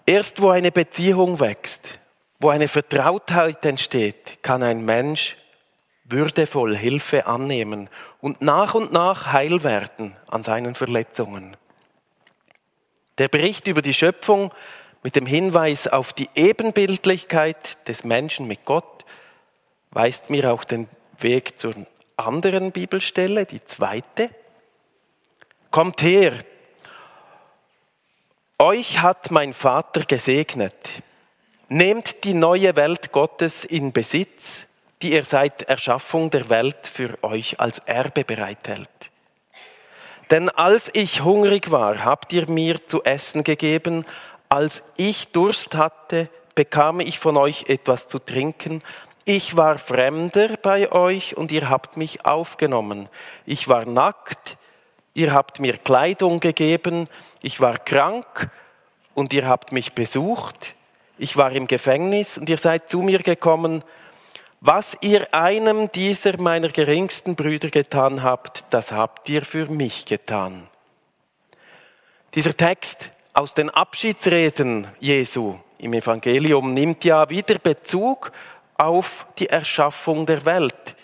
Erst 0.04 0.40
wo 0.40 0.50
eine 0.50 0.72
Beziehung 0.72 1.38
wächst, 1.38 1.98
wo 2.40 2.48
eine 2.48 2.68
Vertrautheit 2.68 3.64
entsteht, 3.64 4.42
kann 4.42 4.62
ein 4.62 4.84
Mensch 4.84 5.36
würdevoll 6.08 6.76
Hilfe 6.76 7.26
annehmen 7.26 7.90
und 8.20 8.40
nach 8.40 8.74
und 8.74 8.92
nach 8.92 9.32
heil 9.32 9.62
werden 9.62 10.16
an 10.26 10.42
seinen 10.42 10.74
Verletzungen. 10.74 11.56
Der 13.18 13.28
Bericht 13.28 13.66
über 13.66 13.82
die 13.82 13.94
Schöpfung 13.94 14.52
mit 15.02 15.16
dem 15.16 15.26
Hinweis 15.26 15.86
auf 15.86 16.12
die 16.12 16.28
Ebenbildlichkeit 16.34 17.88
des 17.88 18.04
Menschen 18.04 18.46
mit 18.46 18.64
Gott 18.64 19.04
weist 19.90 20.30
mir 20.30 20.52
auch 20.52 20.64
den 20.64 20.88
Weg 21.18 21.58
zur 21.58 21.74
anderen 22.16 22.72
Bibelstelle, 22.72 23.46
die 23.46 23.64
zweite. 23.64 24.30
Kommt 25.70 26.02
her, 26.02 26.32
euch 28.58 29.02
hat 29.02 29.30
mein 29.30 29.54
Vater 29.54 30.02
gesegnet. 30.04 31.02
Nehmt 31.68 32.24
die 32.24 32.34
neue 32.34 32.76
Welt 32.76 33.12
Gottes 33.12 33.64
in 33.64 33.92
Besitz, 33.92 34.67
die 35.02 35.12
er 35.12 35.24
seit 35.24 35.62
Erschaffung 35.62 36.30
der 36.30 36.48
Welt 36.48 36.86
für 36.86 37.18
euch 37.22 37.60
als 37.60 37.78
Erbe 37.80 38.24
bereithält. 38.24 38.88
Denn 40.30 40.48
als 40.50 40.90
ich 40.92 41.22
hungrig 41.22 41.70
war, 41.70 42.04
habt 42.04 42.32
ihr 42.32 42.50
mir 42.50 42.86
zu 42.86 43.02
essen 43.04 43.44
gegeben, 43.44 44.04
als 44.48 44.82
ich 44.96 45.32
Durst 45.32 45.74
hatte, 45.76 46.28
bekam 46.54 47.00
ich 47.00 47.18
von 47.18 47.36
euch 47.36 47.68
etwas 47.68 48.08
zu 48.08 48.18
trinken, 48.18 48.82
ich 49.24 49.58
war 49.58 49.76
Fremder 49.76 50.56
bei 50.56 50.90
euch 50.90 51.36
und 51.36 51.52
ihr 51.52 51.68
habt 51.68 51.98
mich 51.98 52.24
aufgenommen. 52.24 53.10
Ich 53.44 53.68
war 53.68 53.84
nackt, 53.84 54.56
ihr 55.12 55.34
habt 55.34 55.60
mir 55.60 55.76
Kleidung 55.76 56.40
gegeben, 56.40 57.08
ich 57.42 57.60
war 57.60 57.76
krank 57.76 58.50
und 59.14 59.34
ihr 59.34 59.46
habt 59.46 59.70
mich 59.70 59.92
besucht, 59.92 60.74
ich 61.18 61.36
war 61.36 61.52
im 61.52 61.66
Gefängnis 61.66 62.38
und 62.38 62.48
ihr 62.48 62.56
seid 62.56 62.88
zu 62.88 63.02
mir 63.02 63.18
gekommen. 63.18 63.84
Was 64.60 64.98
ihr 65.02 65.32
einem 65.32 65.92
dieser 65.92 66.40
meiner 66.40 66.70
geringsten 66.70 67.36
Brüder 67.36 67.70
getan 67.70 68.24
habt, 68.24 68.64
das 68.70 68.90
habt 68.90 69.28
ihr 69.28 69.44
für 69.44 69.66
mich 69.66 70.04
getan. 70.04 70.66
Dieser 72.34 72.56
Text 72.56 73.12
aus 73.32 73.54
den 73.54 73.70
Abschiedsreden 73.70 74.88
Jesu 74.98 75.58
im 75.78 75.92
Evangelium 75.92 76.74
nimmt 76.74 77.04
ja 77.04 77.30
wieder 77.30 77.60
Bezug 77.60 78.32
auf 78.76 79.26
die 79.38 79.48
Erschaffung 79.48 80.26
der 80.26 80.44
Welt. 80.44 80.96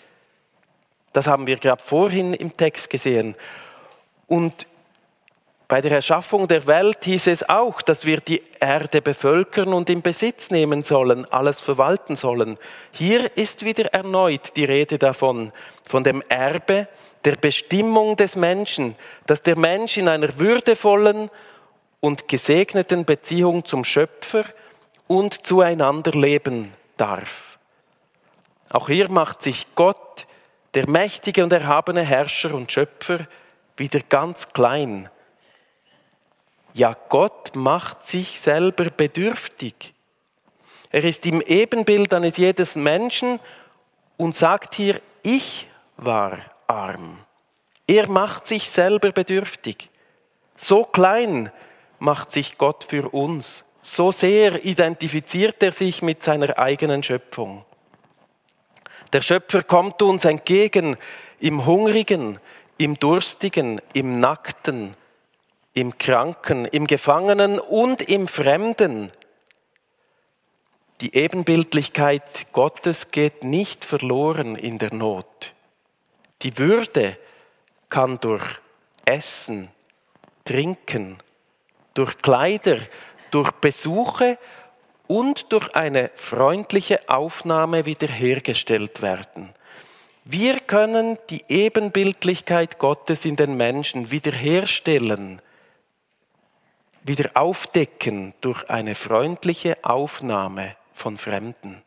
Das 1.13 1.27
haben 1.27 1.47
wir 1.47 1.55
gerade 1.55 1.81
vorhin 1.81 2.33
im 2.33 2.57
Text 2.57 2.89
gesehen. 2.89 3.35
Und 4.27 4.67
bei 5.67 5.81
der 5.81 5.91
Erschaffung 5.91 6.47
der 6.47 6.67
Welt 6.67 7.05
hieß 7.05 7.27
es 7.27 7.49
auch, 7.49 7.81
dass 7.81 8.05
wir 8.05 8.21
die 8.21 8.43
Erde 8.59 9.01
bevölkern 9.01 9.73
und 9.73 9.89
in 9.89 10.01
Besitz 10.01 10.51
nehmen 10.51 10.83
sollen, 10.83 11.25
alles 11.31 11.59
verwalten 11.59 12.15
sollen. 12.15 12.57
Hier 12.91 13.35
ist 13.35 13.65
wieder 13.65 13.93
erneut 13.93 14.55
die 14.55 14.65
Rede 14.65 14.99
davon, 14.99 15.51
von 15.83 16.03
dem 16.03 16.21
Erbe, 16.29 16.87
der 17.23 17.35
Bestimmung 17.35 18.15
des 18.15 18.35
Menschen, 18.35 18.95
dass 19.25 19.41
der 19.41 19.57
Mensch 19.57 19.97
in 19.97 20.07
einer 20.07 20.37
würdevollen 20.37 21.31
und 21.99 22.27
gesegneten 22.27 23.03
Beziehung 23.03 23.65
zum 23.65 23.83
Schöpfer 23.83 24.45
und 25.07 25.47
zueinander 25.47 26.11
leben 26.11 26.71
darf. 26.97 27.57
Auch 28.69 28.87
hier 28.87 29.09
macht 29.09 29.41
sich 29.41 29.65
Gott, 29.73 30.27
der 30.75 30.87
mächtige 30.87 31.43
und 31.43 31.51
erhabene 31.51 32.01
Herrscher 32.01 32.53
und 32.53 32.71
Schöpfer, 32.71 33.27
wieder 33.77 34.01
ganz 34.07 34.53
klein. 34.53 35.09
Ja, 36.75 36.93
Gott 37.07 37.55
macht 37.55 38.03
sich 38.03 38.37
selber 38.37 38.87
bedürftig. 38.89 39.93
Er 40.89 41.05
ist 41.05 41.25
im 41.25 41.39
Ebenbild 41.39 42.13
eines 42.13 42.35
jedes 42.35 42.75
Menschen 42.75 43.39
und 44.17 44.35
sagt 44.35 44.75
hier, 44.75 44.99
ich 45.23 45.69
war 45.95 46.37
arm. 46.67 47.19
Er 47.87 48.09
macht 48.09 48.49
sich 48.49 48.69
selber 48.69 49.13
bedürftig. 49.13 49.89
So 50.57 50.83
klein 50.83 51.49
macht 51.99 52.33
sich 52.33 52.57
Gott 52.57 52.83
für 52.83 53.07
uns. 53.13 53.63
So 53.81 54.11
sehr 54.11 54.65
identifiziert 54.65 55.63
er 55.63 55.71
sich 55.71 56.01
mit 56.01 56.23
seiner 56.23 56.59
eigenen 56.59 57.03
Schöpfung. 57.03 57.63
Der 59.13 59.21
Schöpfer 59.21 59.63
kommt 59.63 60.01
uns 60.01 60.25
entgegen 60.25 60.97
im 61.39 61.65
Hungrigen, 61.65 62.37
im 62.77 62.99
Durstigen, 62.99 63.79
im 63.93 64.19
Nackten, 64.19 64.91
im 65.75 65.97
Kranken, 65.97 66.65
im 66.65 66.87
Gefangenen 66.87 67.59
und 67.59 68.01
im 68.01 68.27
Fremden. 68.27 69.11
Die 71.01 71.13
Ebenbildlichkeit 71.13 72.53
Gottes 72.53 73.11
geht 73.11 73.43
nicht 73.43 73.83
verloren 73.83 74.55
in 74.55 74.77
der 74.77 74.93
Not. 74.93 75.53
Die 76.41 76.57
Würde 76.57 77.17
kann 77.89 78.19
durch 78.21 78.43
Essen, 79.03 79.67
Trinken, 80.45 81.17
durch 81.93 82.17
Kleider, 82.19 82.77
durch 83.31 83.51
Besuche 83.51 84.37
und 85.07 85.51
durch 85.51 85.75
eine 85.75 86.09
freundliche 86.15 87.01
Aufnahme 87.09 87.85
wiederhergestellt 87.85 89.01
werden. 89.01 89.53
Wir 90.23 90.59
können 90.61 91.17
die 91.29 91.43
Ebenbildlichkeit 91.49 92.79
Gottes 92.79 93.25
in 93.25 93.35
den 93.35 93.57
Menschen 93.57 94.09
wiederherstellen, 94.09 95.41
wieder 97.05 97.31
aufdecken 97.35 98.33
durch 98.41 98.67
eine 98.69 98.95
freundliche 98.95 99.77
Aufnahme 99.83 100.75
von 100.93 101.17
Fremden. 101.17 101.83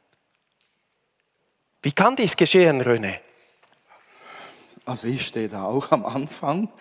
Wie 1.82 1.92
kann 1.92 2.14
dies 2.14 2.36
geschehen, 2.36 2.80
Röne? 2.80 3.20
Also 4.84 5.08
ich 5.08 5.26
stehe 5.26 5.48
da 5.48 5.64
auch 5.64 5.90
am 5.90 6.06
Anfang. 6.06 6.72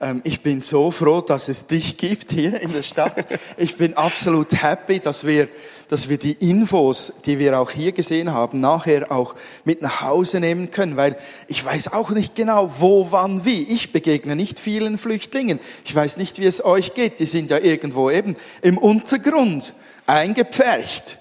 Ähm, 0.00 0.22
ich 0.24 0.40
bin 0.40 0.62
so 0.62 0.90
froh, 0.90 1.20
dass 1.20 1.48
es 1.48 1.66
dich 1.66 1.96
gibt 1.98 2.32
hier 2.32 2.60
in 2.60 2.72
der 2.72 2.82
Stadt. 2.82 3.26
Ich 3.58 3.76
bin 3.76 3.94
absolut 3.94 4.50
happy, 4.62 4.98
dass 4.98 5.26
wir, 5.26 5.48
dass 5.88 6.08
wir 6.08 6.16
die 6.16 6.32
Infos, 6.50 7.12
die 7.26 7.38
wir 7.38 7.60
auch 7.60 7.70
hier 7.70 7.92
gesehen 7.92 8.32
haben, 8.32 8.60
nachher 8.60 9.12
auch 9.12 9.34
mit 9.64 9.82
nach 9.82 10.00
Hause 10.00 10.40
nehmen 10.40 10.70
können, 10.70 10.96
weil 10.96 11.16
ich 11.48 11.62
weiß 11.62 11.92
auch 11.92 12.10
nicht 12.10 12.34
genau, 12.34 12.72
wo, 12.78 13.08
wann, 13.10 13.44
wie. 13.44 13.64
Ich 13.64 13.92
begegne 13.92 14.36
nicht 14.36 14.58
vielen 14.58 14.96
Flüchtlingen. 14.96 15.60
Ich 15.84 15.94
weiß 15.94 16.16
nicht, 16.16 16.40
wie 16.40 16.46
es 16.46 16.64
euch 16.64 16.94
geht. 16.94 17.20
Die 17.20 17.26
sind 17.26 17.50
ja 17.50 17.58
irgendwo 17.58 18.10
eben 18.10 18.36
im 18.62 18.78
Untergrund 18.78 19.74
eingepfercht. 20.06 21.18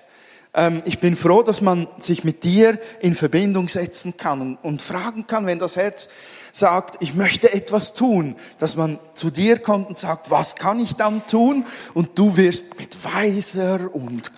Ähm, 0.53 0.82
ich 0.86 0.99
bin 0.99 1.17
froh, 1.17 1.43
dass 1.43 1.59
man 1.59 1.88
sich 1.99 2.23
mit 2.23 2.45
dir 2.45 2.80
in 3.01 3.13
Verbindung 3.13 3.67
setzen 3.67 4.15
kann 4.15 4.57
und 4.61 4.82
fragen 4.82 5.27
kann, 5.27 5.45
wenn 5.45 5.59
das 5.59 5.75
Herz 5.75 6.09
sagt, 6.52 6.97
ich 7.02 7.14
möchte 7.16 7.54
etwas 7.54 7.93
tun, 7.93 8.36
dass 8.58 8.76
man 8.76 9.00
zu 9.14 9.30
dir 9.30 9.60
kommt 9.60 9.89
und 9.89 10.00
sagt, 10.00 10.32
was 10.32 10.56
kann 10.56 10.80
ich 10.80 10.95
dann 10.95 11.26
tun? 11.28 11.66
Und 11.93 12.18
du 12.18 12.38
wirst 12.38 12.80
mit 12.80 13.04
weiser 13.04 13.93
und 13.93 14.32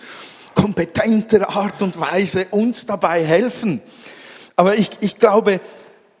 kompetenter 0.54 1.48
Art 1.50 1.82
und 1.82 1.98
Weise 1.98 2.46
uns 2.50 2.86
dabei 2.86 3.24
helfen. 3.24 3.82
Aber 4.56 4.78
ich, 4.78 4.90
ich 5.00 5.18
glaube, 5.18 5.60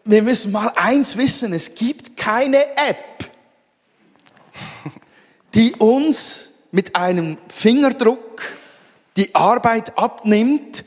wir 0.04 0.22
müssen 0.22 0.52
mal 0.52 0.72
eins 0.76 1.16
wissen, 1.16 1.52
es 1.52 1.74
gibt 1.74 2.16
keine 2.16 2.62
App, 2.76 3.30
die 5.54 5.74
uns 5.74 6.50
mit 6.72 6.96
einem 6.96 7.36
Fingerdruck 7.48 8.42
die 9.16 9.34
Arbeit 9.34 9.96
abnimmt, 9.98 10.84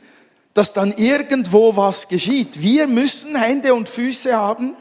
dass 0.52 0.72
dann 0.72 0.92
irgendwo 0.92 1.76
was 1.76 2.08
geschieht. 2.08 2.60
Wir 2.60 2.86
müssen 2.86 3.36
Hände 3.36 3.74
und 3.74 3.88
Füße 3.88 4.34
haben 4.34 4.76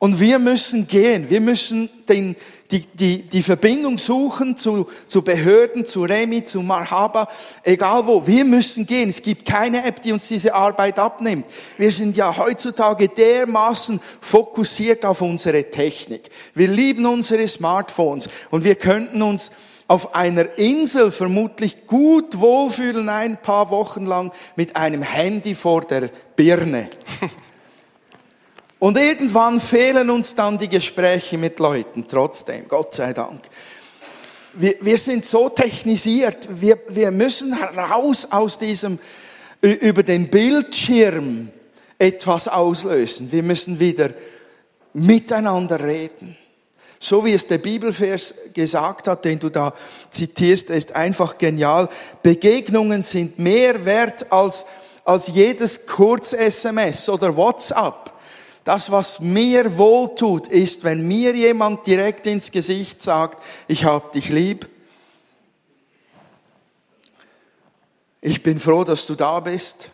und 0.00 0.18
wir 0.18 0.38
müssen 0.38 0.88
gehen. 0.88 1.28
Wir 1.28 1.42
müssen 1.42 1.90
den, 2.08 2.34
die, 2.70 2.80
die, 2.94 3.18
die 3.20 3.42
Verbindung 3.42 3.98
suchen 3.98 4.56
zu, 4.56 4.88
zu 5.06 5.20
Behörden, 5.20 5.84
zu 5.84 6.04
Remi, 6.04 6.42
zu 6.42 6.62
Marhaba, 6.62 7.28
egal 7.64 8.06
wo. 8.06 8.26
Wir 8.26 8.46
müssen 8.46 8.86
gehen. 8.86 9.10
Es 9.10 9.20
gibt 9.20 9.44
keine 9.44 9.84
App, 9.84 10.00
die 10.00 10.12
uns 10.12 10.26
diese 10.26 10.54
Arbeit 10.54 10.98
abnimmt. 10.98 11.44
Wir 11.76 11.92
sind 11.92 12.16
ja 12.16 12.34
heutzutage 12.34 13.08
dermaßen 13.08 14.00
fokussiert 14.22 15.04
auf 15.04 15.20
unsere 15.20 15.70
Technik. 15.70 16.30
Wir 16.54 16.68
lieben 16.68 17.04
unsere 17.04 17.46
Smartphones 17.46 18.30
und 18.50 18.64
wir 18.64 18.76
könnten 18.76 19.20
uns 19.20 19.50
auf 19.86 20.14
einer 20.14 20.56
Insel 20.56 21.10
vermutlich 21.10 21.86
gut 21.86 22.38
wohlfühlen 22.38 23.10
ein 23.10 23.36
paar 23.36 23.70
Wochen 23.70 24.06
lang 24.06 24.32
mit 24.56 24.76
einem 24.76 25.02
Handy 25.02 25.54
vor 25.54 25.82
der 25.82 26.08
Birne. 26.36 26.88
Und 28.80 28.96
irgendwann 28.96 29.60
fehlen 29.60 30.08
uns 30.08 30.34
dann 30.34 30.56
die 30.58 30.68
Gespräche 30.68 31.36
mit 31.36 31.58
Leuten, 31.58 32.06
trotzdem, 32.08 32.66
Gott 32.66 32.94
sei 32.94 33.12
Dank. 33.12 33.42
Wir, 34.54 34.74
wir 34.80 34.98
sind 34.98 35.24
so 35.26 35.50
technisiert, 35.50 36.48
wir, 36.50 36.78
wir 36.88 37.10
müssen 37.10 37.52
heraus 37.56 38.28
aus 38.32 38.58
diesem, 38.58 38.98
über 39.60 40.02
den 40.02 40.28
Bildschirm 40.28 41.50
etwas 41.98 42.48
auslösen. 42.48 43.30
Wir 43.30 43.42
müssen 43.42 43.78
wieder 43.78 44.10
miteinander 44.94 45.78
reden. 45.78 46.36
So 46.98 47.24
wie 47.24 47.34
es 47.34 47.46
der 47.46 47.58
Bibelvers 47.58 48.34
gesagt 48.54 49.08
hat, 49.08 49.24
den 49.26 49.38
du 49.38 49.50
da 49.50 49.74
zitierst, 50.10 50.70
ist 50.70 50.96
einfach 50.96 51.36
genial. 51.36 51.88
Begegnungen 52.22 53.02
sind 53.02 53.38
mehr 53.38 53.84
wert 53.84 54.32
als, 54.32 54.66
als 55.04 55.28
jedes 55.28 55.86
Kurz-SMS 55.86 57.10
oder 57.10 57.36
WhatsApp. 57.36 58.09
Das, 58.64 58.90
was 58.90 59.20
mir 59.20 59.78
wohltut, 59.78 60.48
ist, 60.48 60.84
wenn 60.84 61.06
mir 61.08 61.34
jemand 61.34 61.86
direkt 61.86 62.26
ins 62.26 62.50
Gesicht 62.50 63.02
sagt, 63.02 63.42
ich 63.68 63.84
hab 63.84 64.12
dich 64.12 64.28
lieb. 64.28 64.68
Ich 68.20 68.42
bin 68.42 68.60
froh, 68.60 68.84
dass 68.84 69.06
du 69.06 69.14
da 69.14 69.40
bist 69.40 69.90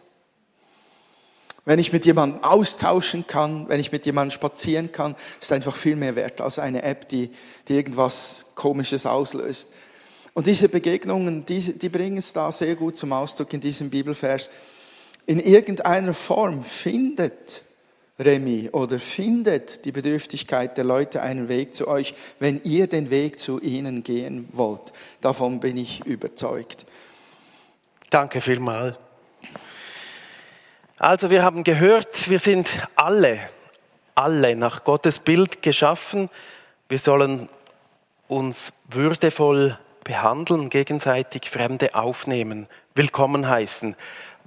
wenn 1.66 1.80
ich 1.80 1.92
mit 1.92 2.06
jemandem 2.06 2.42
austauschen 2.44 3.26
kann, 3.26 3.68
wenn 3.68 3.80
ich 3.80 3.90
mit 3.90 4.06
jemandem 4.06 4.30
spazieren 4.30 4.92
kann, 4.92 5.16
ist 5.40 5.52
einfach 5.52 5.74
viel 5.74 5.96
mehr 5.96 6.14
wert 6.14 6.40
als 6.40 6.60
eine 6.60 6.82
App, 6.84 7.08
die, 7.08 7.28
die 7.66 7.74
irgendwas 7.74 8.52
Komisches 8.54 9.04
auslöst. 9.04 9.72
Und 10.32 10.46
diese 10.46 10.68
Begegnungen, 10.68 11.44
die, 11.44 11.76
die 11.76 11.88
bringen 11.88 12.18
es 12.18 12.32
da 12.32 12.52
sehr 12.52 12.76
gut 12.76 12.96
zum 12.96 13.12
Ausdruck 13.12 13.52
in 13.52 13.60
diesem 13.60 13.90
Bibelvers. 13.90 14.48
In 15.26 15.40
irgendeiner 15.40 16.14
Form 16.14 16.62
findet 16.62 17.62
Remi 18.18 18.70
oder 18.72 18.98
findet 18.98 19.84
die 19.84 19.92
Bedürftigkeit 19.92 20.76
der 20.76 20.84
Leute 20.84 21.22
einen 21.22 21.48
Weg 21.48 21.74
zu 21.74 21.86
euch, 21.86 22.14
wenn 22.38 22.60
ihr 22.64 22.86
den 22.86 23.10
Weg 23.10 23.38
zu 23.38 23.60
ihnen 23.60 24.02
gehen 24.02 24.48
wollt. 24.52 24.92
Davon 25.20 25.60
bin 25.60 25.76
ich 25.76 26.04
überzeugt. 26.06 26.86
Danke 28.10 28.40
vielmals. 28.40 28.96
Also 30.98 31.28
wir 31.28 31.42
haben 31.42 31.62
gehört, 31.62 32.30
wir 32.30 32.38
sind 32.38 32.88
alle, 32.94 33.38
alle 34.14 34.56
nach 34.56 34.84
Gottes 34.84 35.18
Bild 35.18 35.60
geschaffen. 35.60 36.30
Wir 36.88 36.98
sollen 36.98 37.50
uns 38.28 38.72
würdevoll 38.88 39.78
behandeln, 40.04 40.70
gegenseitig 40.70 41.50
Fremde 41.50 41.94
aufnehmen, 41.94 42.66
willkommen 42.94 43.48
heißen, 43.48 43.94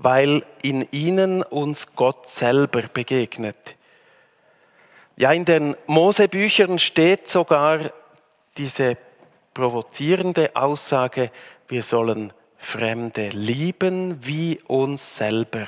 weil 0.01 0.45
in 0.61 0.87
ihnen 0.91 1.43
uns 1.43 1.95
Gott 1.95 2.27
selber 2.27 2.83
begegnet. 2.83 3.75
Ja, 5.17 5.33
in 5.33 5.43
den 5.43 5.75
Mosebüchern 5.87 6.79
steht 6.79 7.29
sogar 7.29 7.91
diese 8.57 8.97
provozierende 9.53 10.55
Aussage, 10.55 11.31
wir 11.67 11.83
sollen 11.83 12.31
Fremde 12.57 13.29
lieben 13.29 14.25
wie 14.25 14.59
uns 14.67 15.17
selber. 15.17 15.67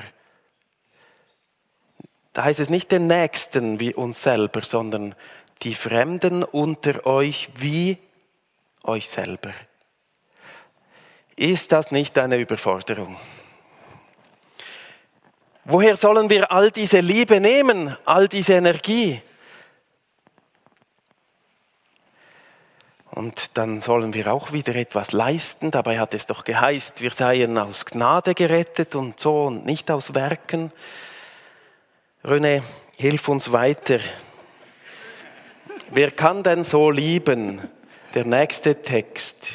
Da 2.33 2.45
heißt 2.45 2.61
es 2.61 2.69
nicht 2.69 2.91
den 2.91 3.07
Nächsten 3.07 3.79
wie 3.79 3.93
uns 3.93 4.23
selber, 4.23 4.61
sondern 4.63 5.15
die 5.63 5.75
Fremden 5.75 6.43
unter 6.43 7.05
euch 7.05 7.49
wie 7.55 7.97
euch 8.83 9.09
selber. 9.09 9.53
Ist 11.35 11.71
das 11.71 11.91
nicht 11.91 12.17
eine 12.17 12.37
Überforderung? 12.37 13.17
Woher 15.65 15.95
sollen 15.95 16.29
wir 16.29 16.51
all 16.51 16.71
diese 16.71 16.99
Liebe 16.99 17.39
nehmen, 17.39 17.95
all 18.05 18.27
diese 18.27 18.53
Energie? 18.53 19.21
Und 23.11 23.57
dann 23.57 23.81
sollen 23.81 24.13
wir 24.13 24.33
auch 24.33 24.53
wieder 24.53 24.73
etwas 24.75 25.11
leisten. 25.11 25.69
Dabei 25.69 25.99
hat 25.99 26.13
es 26.13 26.25
doch 26.25 26.43
geheißt, 26.45 27.01
wir 27.01 27.11
seien 27.11 27.57
aus 27.57 27.85
Gnade 27.85 28.33
gerettet 28.33 28.95
und 28.95 29.19
so 29.19 29.43
und 29.43 29.65
nicht 29.65 29.91
aus 29.91 30.15
Werken. 30.15 30.71
René, 32.23 32.63
hilf 32.97 33.27
uns 33.27 33.51
weiter. 33.51 33.99
Wer 35.91 36.11
kann 36.11 36.41
denn 36.41 36.63
so 36.63 36.89
lieben? 36.89 37.69
Der 38.15 38.25
nächste 38.25 38.81
Text. 38.81 39.47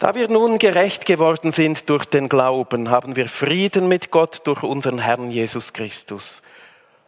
Da 0.00 0.14
wir 0.16 0.28
nun 0.28 0.58
gerecht 0.58 1.06
geworden 1.06 1.52
sind 1.52 1.88
durch 1.88 2.04
den 2.04 2.28
Glauben, 2.28 2.90
haben 2.90 3.14
wir 3.14 3.28
Frieden 3.28 3.86
mit 3.86 4.10
Gott 4.10 4.40
durch 4.44 4.64
unseren 4.64 4.98
Herrn 4.98 5.30
Jesus 5.30 5.72
Christus. 5.72 6.42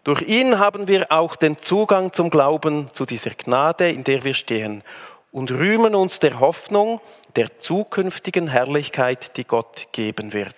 Durch 0.04 0.22
ihn 0.22 0.60
haben 0.60 0.86
wir 0.86 1.10
auch 1.10 1.34
den 1.34 1.58
Zugang 1.58 2.12
zum 2.12 2.30
Glauben, 2.30 2.88
zu 2.92 3.04
dieser 3.04 3.30
Gnade, 3.30 3.90
in 3.90 4.04
der 4.04 4.22
wir 4.22 4.34
stehen, 4.34 4.84
und 5.32 5.50
rühmen 5.50 5.96
uns 5.96 6.20
der 6.20 6.38
Hoffnung 6.38 7.00
der 7.34 7.58
zukünftigen 7.58 8.46
Herrlichkeit, 8.46 9.36
die 9.36 9.44
Gott 9.44 9.88
geben 9.90 10.32
wird. 10.32 10.54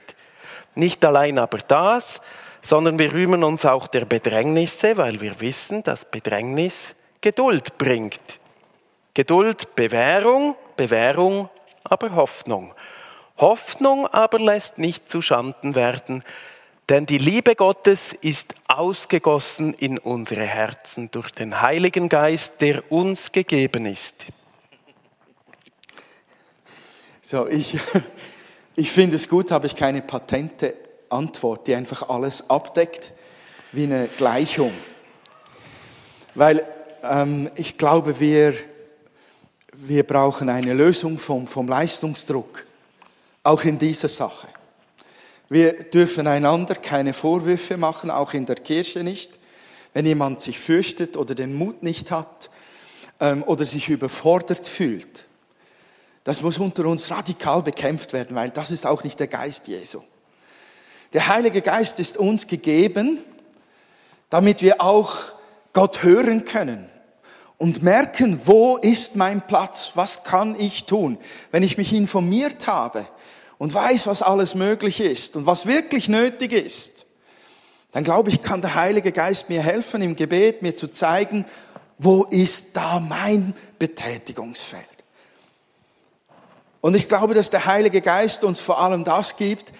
Nicht 0.75 1.05
allein 1.07 1.39
aber 1.39 1.59
das, 1.67 2.21
sondern 2.61 2.99
wir 2.99 3.13
rühmen 3.13 3.43
uns 3.43 3.65
auch 3.65 3.87
der 3.87 4.05
Bedrängnisse, 4.05 4.99
weil 4.99 5.23
wir 5.23 5.41
wissen, 5.41 5.83
dass 5.83 6.05
Bedrängnis 6.05 6.97
Geduld 7.23 7.79
bringt. 7.79 8.21
Geduld 9.15 9.75
Bewährung, 9.75 10.57
Bewährung 10.77 11.49
aber 11.85 12.15
Hoffnung. 12.15 12.75
Hoffnung 13.37 14.07
aber 14.07 14.39
lässt 14.39 14.79
nicht 14.79 15.09
zu 15.09 15.23
Schanden 15.23 15.75
werden, 15.75 16.25
denn 16.89 17.05
die 17.05 17.19
Liebe 17.19 17.55
Gottes 17.55 18.15
ist 18.15 18.55
ausgegossen 18.67 19.75
in 19.75 19.99
unsere 19.99 20.45
Herzen 20.45 21.11
durch 21.11 21.31
den 21.31 21.61
Heiligen 21.61 22.09
Geist, 22.09 22.63
der 22.63 22.91
uns 22.91 23.31
gegeben 23.31 23.85
ist. 23.85 24.25
So, 27.21 27.47
ich, 27.47 27.77
ich 28.77 28.91
finde 28.91 29.17
es 29.17 29.29
gut, 29.29 29.51
habe 29.51 29.67
ich 29.67 29.77
keine 29.77 30.01
Patente 30.01 30.75
Antwort, 31.11 31.67
die 31.67 31.75
einfach 31.75 32.09
alles 32.09 32.49
abdeckt, 32.49 33.13
wie 33.73 33.85
eine 33.85 34.09
Gleichung. 34.17 34.73
Weil 36.35 36.65
ähm, 37.03 37.51
ich 37.57 37.77
glaube, 37.77 38.19
wir, 38.21 38.55
wir 39.81 40.03
brauchen 40.03 40.49
eine 40.49 40.75
Lösung 40.75 41.19
vom, 41.19 41.47
vom 41.47 41.69
Leistungsdruck, 41.69 42.65
auch 43.45 43.63
in 43.63 43.79
dieser 43.79 44.09
Sache. 44.09 44.49
Wir 45.49 45.85
dürfen 45.85 46.27
einander 46.27 46.75
keine 46.75 47.15
Vorwürfe 47.15 47.77
machen, 47.77 48.11
auch 48.11 48.35
in 48.35 48.45
der 48.45 48.57
Kirche 48.57 49.05
nicht. 49.05 49.39
Wenn 49.95 50.05
jemand 50.05 50.41
sich 50.41 50.59
fürchtet 50.59 51.17
oder 51.17 51.35
den 51.35 51.55
Mut 51.55 51.83
nicht 51.83 52.11
hat 52.11 52.51
ähm, 53.21 53.43
oder 53.45 53.65
sich 53.65 53.89
überfordert 53.89 54.67
fühlt, 54.67 55.25
das 56.25 56.43
muss 56.43 56.59
unter 56.59 56.85
uns 56.87 57.11
radikal 57.11 57.63
bekämpft 57.63 58.13
werden, 58.13 58.35
weil 58.37 58.51
das 58.51 58.71
ist 58.71 58.85
auch 58.85 59.05
nicht 59.05 59.21
der 59.21 59.29
Geist 59.29 59.69
Jesu. 59.69 60.03
Der 61.13 61.29
Heilige 61.29 61.63
Geist 61.63 62.01
ist 62.01 62.19
uns 62.19 62.49
gegeben, 62.49 63.19
damit 64.29 64.61
wir 64.61 64.83
auch 64.83 65.15
Gott 65.73 66.03
hören 66.03 66.45
können 66.45 66.88
und 67.59 67.83
merken, 67.83 68.41
wo 68.45 68.77
ist 68.77 69.17
mein 69.17 69.43
Platz, 69.43 69.93
was 69.95 70.25
kann 70.25 70.59
ich 70.59 70.85
tun, 70.85 71.19
wenn 71.51 71.63
ich 71.63 71.77
mich 71.77 71.93
informiert 71.93 72.67
habe 72.69 73.05
und 73.59 73.75
weiß, 73.75 74.07
was 74.07 74.23
alles 74.23 74.55
möglich 74.55 75.01
ist 75.01 75.37
und 75.37 75.45
was 75.45 75.67
wirklich 75.67 76.09
nötig 76.09 76.53
ist, 76.53 77.07
dann 77.93 78.05
glaube 78.05 78.31
ich, 78.31 78.43
kann 78.43 78.61
der 78.61 78.77
Heilige 78.77 79.13
Geist 79.13 79.51
mir 79.51 79.63
helfen 79.63 80.03
im 80.03 80.15
Gebet, 80.15 80.63
mir 80.63 80.77
zu 80.77 80.89
zeigen, 80.89 81.45
wo 81.99 82.25
ist 82.25 82.77
da 82.77 83.01
mein 83.01 83.55
Betätigungsfeld. 83.79 84.85
Und 86.81 86.95
ich 86.95 87.09
glaube, 87.09 87.35
dass 87.35 87.51
der 87.51 87.67
Heilige 87.67 88.01
Geist 88.01 88.45
uns 88.45 88.61
vor 88.61 88.81
allem 88.81 89.03
das 89.03 89.37
gibt, 89.37 89.73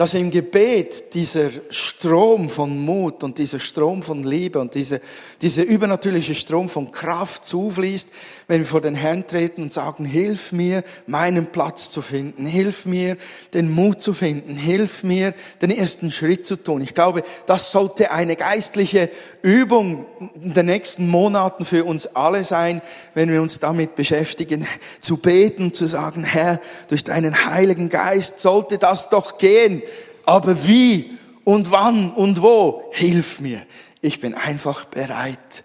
dass 0.00 0.14
im 0.14 0.30
Gebet 0.30 1.12
dieser 1.12 1.50
Strom 1.68 2.48
von 2.48 2.86
Mut 2.86 3.22
und 3.22 3.36
dieser 3.36 3.60
Strom 3.60 4.02
von 4.02 4.24
Liebe 4.24 4.58
und 4.58 4.74
diese, 4.74 4.98
dieser 5.42 5.64
übernatürliche 5.64 6.34
Strom 6.34 6.70
von 6.70 6.90
Kraft 6.90 7.44
zufließt, 7.44 8.08
wenn 8.48 8.60
wir 8.60 8.66
vor 8.66 8.80
den 8.80 8.94
Herrn 8.94 9.26
treten 9.26 9.64
und 9.64 9.74
sagen, 9.74 10.06
hilf 10.06 10.52
mir, 10.52 10.84
meinen 11.06 11.48
Platz 11.48 11.90
zu 11.90 12.00
finden, 12.00 12.46
hilf 12.46 12.86
mir, 12.86 13.18
den 13.52 13.70
Mut 13.70 14.00
zu 14.00 14.14
finden, 14.14 14.56
hilf 14.56 15.02
mir, 15.02 15.34
den 15.60 15.70
ersten 15.70 16.10
Schritt 16.10 16.46
zu 16.46 16.56
tun. 16.56 16.80
Ich 16.80 16.94
glaube, 16.94 17.22
das 17.44 17.70
sollte 17.70 18.10
eine 18.10 18.36
geistliche 18.36 19.10
Übung 19.42 20.06
in 20.40 20.54
den 20.54 20.64
nächsten 20.64 21.08
Monaten 21.08 21.66
für 21.66 21.84
uns 21.84 22.16
alle 22.16 22.42
sein, 22.42 22.80
wenn 23.12 23.30
wir 23.30 23.42
uns 23.42 23.60
damit 23.60 23.96
beschäftigen, 23.96 24.66
zu 25.02 25.18
beten, 25.18 25.74
zu 25.74 25.86
sagen, 25.86 26.24
Herr, 26.24 26.58
durch 26.88 27.04
deinen 27.04 27.44
Heiligen 27.44 27.90
Geist 27.90 28.40
sollte 28.40 28.78
das 28.78 29.10
doch 29.10 29.36
gehen 29.36 29.82
aber 30.26 30.66
wie 30.66 31.10
und 31.44 31.70
wann 31.70 32.10
und 32.12 32.42
wo, 32.42 32.84
hilf 32.92 33.40
mir. 33.40 33.62
Ich 34.00 34.20
bin 34.20 34.34
einfach 34.34 34.86
bereit, 34.86 35.64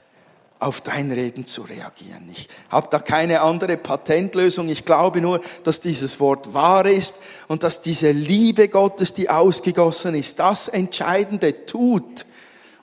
auf 0.60 0.82
dein 0.82 1.12
Reden 1.12 1.45
zu 1.45 1.62
reagieren. 1.62 2.28
Ich 2.32 2.47
habe 2.70 2.88
da 2.89 2.99
keine 2.99 3.41
andere 3.41 3.78
Patentlösung. 3.78 4.70
Ich 4.70 4.86
glaube 4.86 5.22
nur, 5.22 5.41
dass 5.64 5.82
dieses 5.82 6.20
Wort 6.20 6.53
wahr 6.53 6.86
ist 6.86 7.18
und 7.47 7.64
dass 7.64 7.82
diese 7.82 8.12
Liebe 8.12 8.70
Gottes, 8.70 9.14
die 9.14 9.30
ausgegossen 9.30 10.16
ist, 10.16 10.39
das 10.39 10.68
Entscheidende 10.68 11.66
tut 11.66 12.26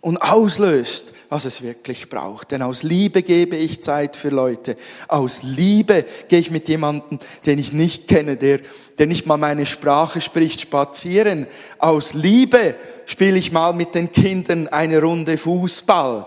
und 0.02 0.18
auslöst, 0.18 1.14
was 1.28 1.44
es 1.46 1.62
wirklich 1.62 2.10
braucht. 2.10 2.50
Denn 2.50 2.60
aus 2.60 2.82
Liebe 2.82 3.22
gebe 3.22 3.56
ich 3.56 3.82
Zeit 3.82 4.16
für 4.16 4.28
Leute. 4.28 4.76
Aus 5.08 5.42
Liebe 5.42 6.04
gehe 6.28 6.40
ich 6.40 6.50
mit 6.50 6.68
jemandem, 6.68 7.18
den 7.46 7.58
ich 7.58 7.72
nicht 7.72 8.06
kenne, 8.06 8.36
der, 8.36 8.60
der 8.98 9.06
nicht 9.06 9.26
mal 9.26 9.36
meine 9.36 9.66
Sprache 9.66 10.20
spricht, 10.20 10.60
spazieren. 10.60 11.46
Aus 11.78 12.14
Liebe 12.14 12.74
spiele 13.06 13.38
ich 13.38 13.52
mal 13.52 13.72
mit 13.72 13.94
den 13.94 14.12
Kindern 14.12 14.68
eine 14.68 15.00
Runde 15.00 15.38
Fußball. 15.38 16.26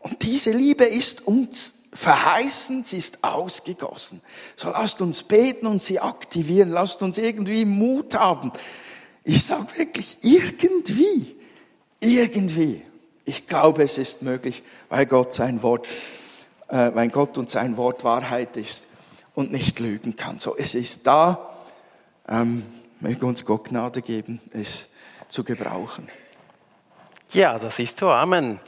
Und 0.00 0.22
diese 0.22 0.50
Liebe 0.50 0.84
ist 0.84 1.26
uns 1.26 1.82
verheißen, 1.92 2.84
sie 2.84 2.96
ist 2.96 3.22
ausgegossen. 3.22 4.20
So 4.56 4.70
lasst 4.70 5.00
uns 5.00 5.22
beten 5.22 5.66
und 5.66 5.82
sie 5.82 6.00
aktivieren. 6.00 6.70
Lasst 6.70 7.02
uns 7.02 7.18
irgendwie 7.18 7.64
Mut 7.64 8.14
haben. 8.14 8.50
Ich 9.24 9.44
sage 9.44 9.66
wirklich 9.76 10.18
irgendwie, 10.22 11.36
irgendwie. 12.00 12.82
Ich 13.24 13.46
glaube, 13.46 13.84
es 13.84 13.98
ist 13.98 14.22
möglich, 14.22 14.62
weil 14.88 15.06
Gott 15.06 15.32
sein 15.32 15.62
Wort, 15.62 15.86
äh, 16.68 16.90
weil 16.94 17.08
Gott 17.10 17.38
und 17.38 17.48
sein 17.48 17.76
Wort 17.76 18.02
Wahrheit 18.02 18.56
ist 18.56 18.88
und 19.34 19.52
nicht 19.52 19.78
lügen 19.78 20.16
kann. 20.16 20.38
So, 20.38 20.56
es 20.56 20.74
ist 20.74 21.06
da. 21.06 21.51
Ähm, 22.28 22.64
möge 23.00 23.26
uns 23.26 23.44
Gott 23.44 23.64
Gnade 23.64 24.02
geben, 24.02 24.40
es 24.52 24.92
zu 25.28 25.44
gebrauchen. 25.44 26.08
Ja, 27.32 27.58
das 27.58 27.78
ist 27.78 27.98
so. 27.98 28.10
Amen. 28.10 28.60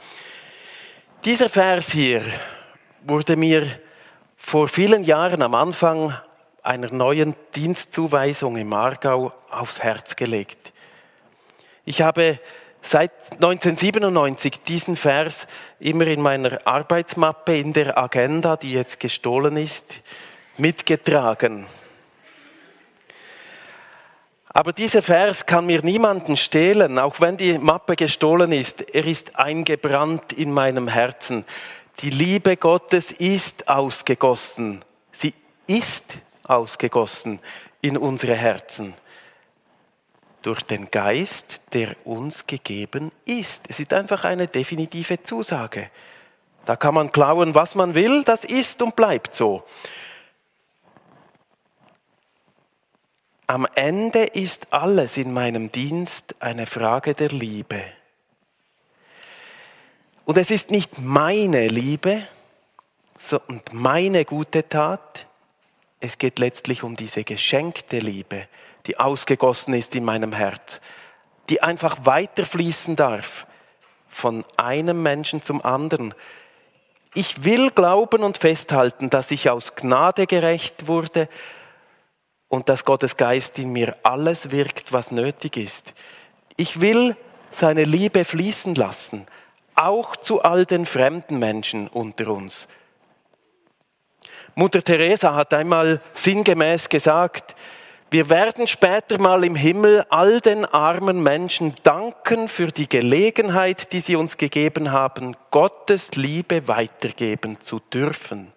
Dieser 1.23 1.49
Vers 1.49 1.91
hier 1.91 2.23
wurde 3.03 3.35
mir 3.35 3.67
vor 4.35 4.67
vielen 4.67 5.03
Jahren 5.03 5.41
am 5.41 5.55
Anfang 5.55 6.15
einer 6.61 6.91
neuen 6.91 7.35
Dienstzuweisung 7.55 8.57
im 8.57 8.73
Aargau 8.73 9.31
aufs 9.49 9.79
Herz 9.81 10.15
gelegt. 10.15 10.73
Ich 11.83 12.01
habe 12.01 12.39
seit 12.81 13.11
1997 13.33 14.61
diesen 14.63 14.95
Vers 14.95 15.47
immer 15.79 16.07
in 16.07 16.21
meiner 16.21 16.65
Arbeitsmappe, 16.65 17.57
in 17.57 17.73
der 17.73 17.97
Agenda, 17.97 18.57
die 18.57 18.73
jetzt 18.73 18.99
gestohlen 18.99 19.57
ist, 19.57 20.01
mitgetragen. 20.57 21.67
Aber 24.55 24.71
dieser 24.71 25.01
Vers 25.01 25.45
kann 25.45 25.65
mir 25.65 25.81
niemanden 25.81 26.37
stehlen, 26.37 26.97
auch 26.97 27.19
wenn 27.19 27.35
die 27.35 27.59
Mappe 27.59 27.97
gestohlen 27.97 28.53
ist. 28.53 28.95
Er 28.95 29.05
ist 29.05 29.37
eingebrannt 29.37 30.31
in 30.31 30.49
meinem 30.53 30.87
Herzen. 30.87 31.43
Die 31.99 32.09
Liebe 32.09 32.55
Gottes 32.55 33.11
ist 33.11 33.67
ausgegossen. 33.67 34.81
Sie 35.11 35.33
ist 35.67 36.19
ausgegossen 36.45 37.39
in 37.81 37.97
unsere 37.97 38.33
Herzen 38.33 38.93
durch 40.41 40.61
den 40.61 40.89
Geist, 40.89 41.59
der 41.73 41.93
uns 42.05 42.47
gegeben 42.47 43.11
ist. 43.25 43.65
Es 43.67 43.81
ist 43.81 43.91
einfach 43.91 44.23
eine 44.23 44.47
definitive 44.47 45.21
Zusage. 45.21 45.89
Da 46.63 46.77
kann 46.77 46.93
man 46.93 47.11
klauen, 47.11 47.55
was 47.55 47.75
man 47.75 47.93
will, 47.93 48.23
das 48.23 48.45
ist 48.45 48.81
und 48.81 48.95
bleibt 48.95 49.35
so. 49.35 49.65
Am 53.47 53.67
Ende 53.75 54.23
ist 54.23 54.73
alles 54.73 55.17
in 55.17 55.31
meinem 55.31 55.71
Dienst 55.71 56.41
eine 56.41 56.65
Frage 56.65 57.13
der 57.13 57.29
Liebe. 57.29 57.79
Und 60.25 60.39
es 60.39 60.49
ist 60.49 60.71
nicht 60.71 60.99
meine 60.99 61.67
Liebe 61.67 62.27
und 63.47 63.71
meine 63.71 64.25
gute 64.25 64.67
Tat, 64.67 65.27
es 65.99 66.17
geht 66.17 66.39
letztlich 66.39 66.81
um 66.81 66.95
diese 66.95 67.23
geschenkte 67.23 67.99
Liebe, 67.99 68.47
die 68.87 68.99
ausgegossen 68.99 69.75
ist 69.75 69.95
in 69.95 70.03
meinem 70.03 70.33
Herz, 70.33 70.81
die 71.49 71.61
einfach 71.61 71.97
weiterfließen 72.03 72.95
darf 72.95 73.45
von 74.09 74.43
einem 74.57 75.03
Menschen 75.03 75.43
zum 75.43 75.63
anderen. 75.63 76.15
Ich 77.13 77.43
will 77.43 77.69
glauben 77.69 78.23
und 78.23 78.39
festhalten, 78.39 79.11
dass 79.11 79.29
ich 79.29 79.51
aus 79.51 79.75
Gnade 79.75 80.25
gerecht 80.25 80.87
wurde 80.87 81.29
und 82.47 82.69
dass 82.69 82.85
Gottes 82.85 83.17
Geist 83.17 83.59
in 83.59 83.71
mir 83.71 83.95
alles 84.03 84.51
wirkt, 84.51 84.93
was 84.93 85.11
nötig 85.11 85.57
ist. 85.57 85.93
Ich 86.57 86.81
will 86.81 87.15
seine 87.51 87.83
Liebe 87.83 88.25
fließen 88.25 88.75
lassen, 88.75 89.25
auch 89.75 90.15
zu 90.15 90.41
all 90.41 90.65
den 90.65 90.85
fremden 90.85 91.37
Menschen 91.39 91.87
unter 91.87 92.29
uns. 92.29 92.67
Mutter 94.55 94.81
Teresa 94.81 95.35
hat 95.35 95.53
einmal 95.53 96.01
sinngemäß 96.13 96.87
gesagt, 96.87 97.55
wir 98.09 98.29
werden 98.29 98.67
später 98.67 99.19
mal 99.19 99.43
im 99.43 99.55
Himmel 99.55 100.05
all 100.09 100.39
den 100.39 100.63
armen 100.63 101.21
Menschen 101.21 101.73
danken 101.83 102.47
für 102.47 102.67
die 102.67 102.87
Gelegenheit, 102.87 103.91
die 103.91 103.99
sie 103.99 104.15
uns 104.15 104.37
gegeben 104.37 104.93
haben, 104.93 105.35
Gottes 105.51 106.11
Liebe 106.15 106.69
weitergeben 106.69 107.59
zu 107.59 107.79
dürfen. 107.79 108.54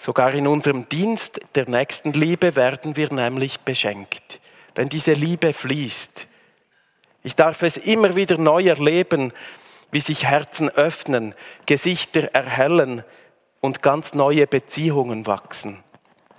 Sogar 0.00 0.32
in 0.32 0.46
unserem 0.46 0.88
Dienst 0.88 1.42
der 1.56 1.68
Nächstenliebe 1.68 2.56
werden 2.56 2.96
wir 2.96 3.12
nämlich 3.12 3.60
beschenkt, 3.60 4.40
wenn 4.74 4.88
diese 4.88 5.12
Liebe 5.12 5.52
fließt. 5.52 6.26
Ich 7.22 7.36
darf 7.36 7.62
es 7.62 7.76
immer 7.76 8.16
wieder 8.16 8.38
neu 8.38 8.66
erleben, 8.68 9.30
wie 9.90 10.00
sich 10.00 10.24
Herzen 10.24 10.70
öffnen, 10.70 11.34
Gesichter 11.66 12.30
erhellen 12.32 13.04
und 13.60 13.82
ganz 13.82 14.14
neue 14.14 14.46
Beziehungen 14.46 15.26
wachsen. 15.26 15.84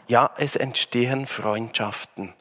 Ja, 0.08 0.32
es 0.38 0.56
entstehen 0.56 1.28
Freundschaften. 1.28 2.34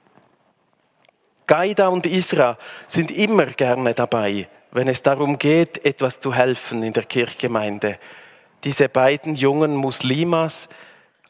Gaida 1.46 1.88
und 1.88 2.06
Isra 2.06 2.56
sind 2.88 3.10
immer 3.10 3.44
gerne 3.44 3.92
dabei, 3.92 4.48
wenn 4.70 4.88
es 4.88 5.02
darum 5.02 5.38
geht, 5.38 5.84
etwas 5.84 6.18
zu 6.18 6.32
helfen 6.32 6.82
in 6.82 6.94
der 6.94 7.04
Kirchgemeinde. 7.04 7.98
Diese 8.64 8.88
beiden 8.88 9.34
jungen 9.34 9.76
Muslimas 9.76 10.70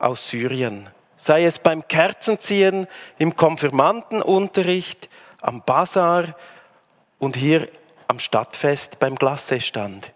aus 0.01 0.29
Syrien. 0.29 0.89
Sei 1.17 1.45
es 1.45 1.59
beim 1.59 1.87
Kerzenziehen, 1.87 2.89
im 3.19 3.37
Konfirmandenunterricht, 3.37 5.09
am 5.41 5.63
Bazar 5.63 6.35
und 7.19 7.37
hier 7.37 7.69
am 8.09 8.19
Stadtfest 8.19 8.99
beim 8.99 9.15
Glassestand. 9.15 10.13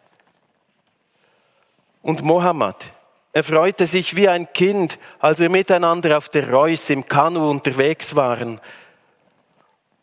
Und 2.03 2.23
Mohammed, 2.23 2.91
Er 3.37 3.43
freute 3.43 3.89
sich 3.89 4.15
wie 4.15 4.29
ein 4.29 4.53
Kind, 4.53 4.97
als 5.19 5.41
wir 5.41 5.49
miteinander 5.49 6.17
auf 6.19 6.29
der 6.29 6.51
Reuss 6.51 6.89
im 6.89 7.09
Kanu 7.09 7.51
unterwegs 7.51 8.15
waren. 8.15 8.61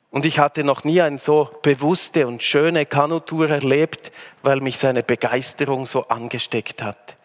Und 0.09 0.25
ich 0.25 0.37
hatte 0.37 0.65
noch 0.65 0.83
nie 0.83 1.01
eine 1.01 1.17
so 1.17 1.49
bewusste 1.61 2.27
und 2.27 2.43
schöne 2.43 2.85
Kanutour 2.85 3.49
erlebt, 3.49 4.11
weil 4.43 4.59
mich 4.59 4.77
seine 4.77 5.01
Begeisterung 5.01 5.85
so 5.85 6.09
angesteckt 6.09 6.83
hat. 6.83 7.15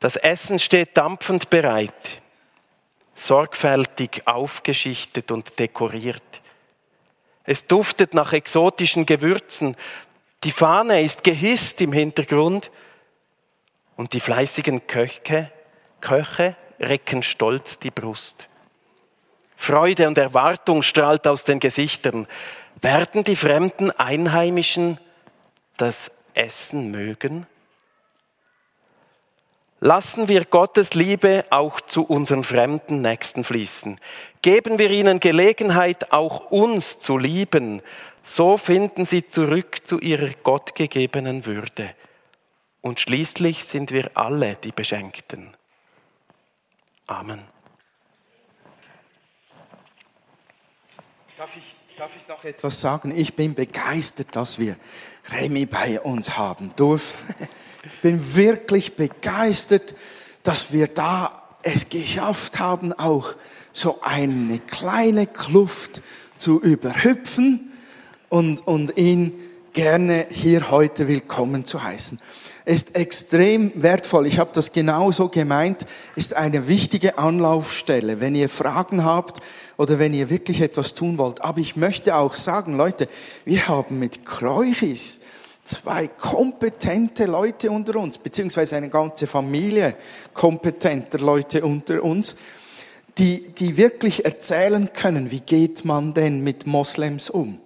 Das 0.00 0.16
Essen 0.16 0.58
steht 0.58 0.96
dampfend 0.96 1.50
bereit, 1.50 2.22
sorgfältig 3.14 4.22
aufgeschichtet 4.26 5.30
und 5.30 5.58
dekoriert. 5.58 6.22
Es 7.44 7.66
duftet 7.66 8.14
nach 8.14 8.32
exotischen 8.32 9.04
Gewürzen. 9.04 9.76
Die 10.42 10.52
Fahne 10.52 11.02
ist 11.02 11.22
gehisst 11.22 11.82
im 11.82 11.92
Hintergrund 11.92 12.70
und 13.96 14.14
die 14.14 14.20
fleißigen 14.20 14.86
Köche, 14.86 15.52
Köche 16.00 16.56
recken 16.80 17.22
stolz 17.22 17.78
die 17.78 17.90
Brust. 17.90 18.48
Freude 19.54 20.08
und 20.08 20.16
Erwartung 20.16 20.80
strahlt 20.80 21.26
aus 21.26 21.44
den 21.44 21.60
Gesichtern. 21.60 22.26
Werden 22.80 23.24
die 23.24 23.36
fremden 23.36 23.90
Einheimischen 23.90 24.98
das 25.76 26.12
Essen 26.32 26.90
mögen? 26.90 27.46
Lassen 29.82 30.28
wir 30.28 30.44
Gottes 30.44 30.92
Liebe 30.92 31.46
auch 31.48 31.80
zu 31.80 32.02
unseren 32.02 32.44
fremden 32.44 33.00
Nächsten 33.00 33.44
fließen. 33.44 33.98
Geben 34.42 34.78
wir 34.78 34.90
ihnen 34.90 35.20
Gelegenheit, 35.20 36.12
auch 36.12 36.50
uns 36.50 36.98
zu 36.98 37.16
lieben. 37.16 37.80
So 38.22 38.58
finden 38.58 39.06
sie 39.06 39.26
zurück 39.26 39.80
zu 39.84 39.98
ihrer 39.98 40.34
gottgegebenen 40.42 41.46
Würde. 41.46 41.94
Und 42.82 43.00
schließlich 43.00 43.64
sind 43.64 43.90
wir 43.90 44.10
alle 44.14 44.56
die 44.56 44.72
Beschenkten. 44.72 45.56
Amen. 47.06 47.40
Darf 51.38 51.56
ich, 51.56 51.74
darf 51.96 52.14
ich 52.16 52.28
noch 52.28 52.44
etwas 52.44 52.82
sagen? 52.82 53.16
Ich 53.16 53.34
bin 53.34 53.54
begeistert, 53.54 54.36
dass 54.36 54.58
wir 54.58 54.76
Remy 55.32 55.64
bei 55.64 55.98
uns 56.02 56.36
haben 56.36 56.70
durften. 56.76 57.34
Ich 57.82 58.00
bin 58.00 58.34
wirklich 58.34 58.96
begeistert, 58.96 59.94
dass 60.42 60.72
wir 60.72 60.86
da 60.86 61.42
es 61.62 61.88
geschafft 61.88 62.58
haben, 62.58 62.92
auch 62.92 63.34
so 63.72 64.00
eine 64.02 64.58
kleine 64.58 65.26
Kluft 65.26 66.02
zu 66.36 66.60
überhüpfen 66.60 67.72
und, 68.28 68.66
und 68.66 68.98
ihn 68.98 69.32
gerne 69.72 70.26
hier 70.28 70.70
heute 70.70 71.08
willkommen 71.08 71.64
zu 71.64 71.82
heißen. 71.82 72.20
Ist 72.66 72.96
extrem 72.96 73.72
wertvoll. 73.74 74.26
Ich 74.26 74.38
habe 74.38 74.50
das 74.52 74.72
genauso 74.72 75.28
gemeint. 75.28 75.86
Ist 76.16 76.36
eine 76.36 76.68
wichtige 76.68 77.16
Anlaufstelle, 77.16 78.20
wenn 78.20 78.34
ihr 78.34 78.50
Fragen 78.50 79.04
habt 79.04 79.40
oder 79.78 79.98
wenn 79.98 80.12
ihr 80.12 80.28
wirklich 80.28 80.60
etwas 80.60 80.94
tun 80.94 81.16
wollt. 81.16 81.40
Aber 81.40 81.60
ich 81.60 81.76
möchte 81.76 82.14
auch 82.14 82.36
sagen, 82.36 82.76
Leute, 82.76 83.08
wir 83.46 83.68
haben 83.68 83.98
mit 83.98 84.26
Kreuchis 84.26 85.20
zwei 85.64 86.08
kompetente 86.08 87.26
Leute 87.26 87.70
unter 87.70 87.96
uns, 87.96 88.18
beziehungsweise 88.18 88.76
eine 88.76 88.88
ganze 88.88 89.26
Familie 89.26 89.94
kompetenter 90.32 91.18
Leute 91.18 91.64
unter 91.64 92.02
uns, 92.02 92.36
die, 93.18 93.40
die 93.58 93.76
wirklich 93.76 94.24
erzählen 94.24 94.92
können, 94.92 95.30
wie 95.30 95.40
geht 95.40 95.84
man 95.84 96.14
denn 96.14 96.42
mit 96.42 96.66
Moslems 96.66 97.30
um? 97.30 97.58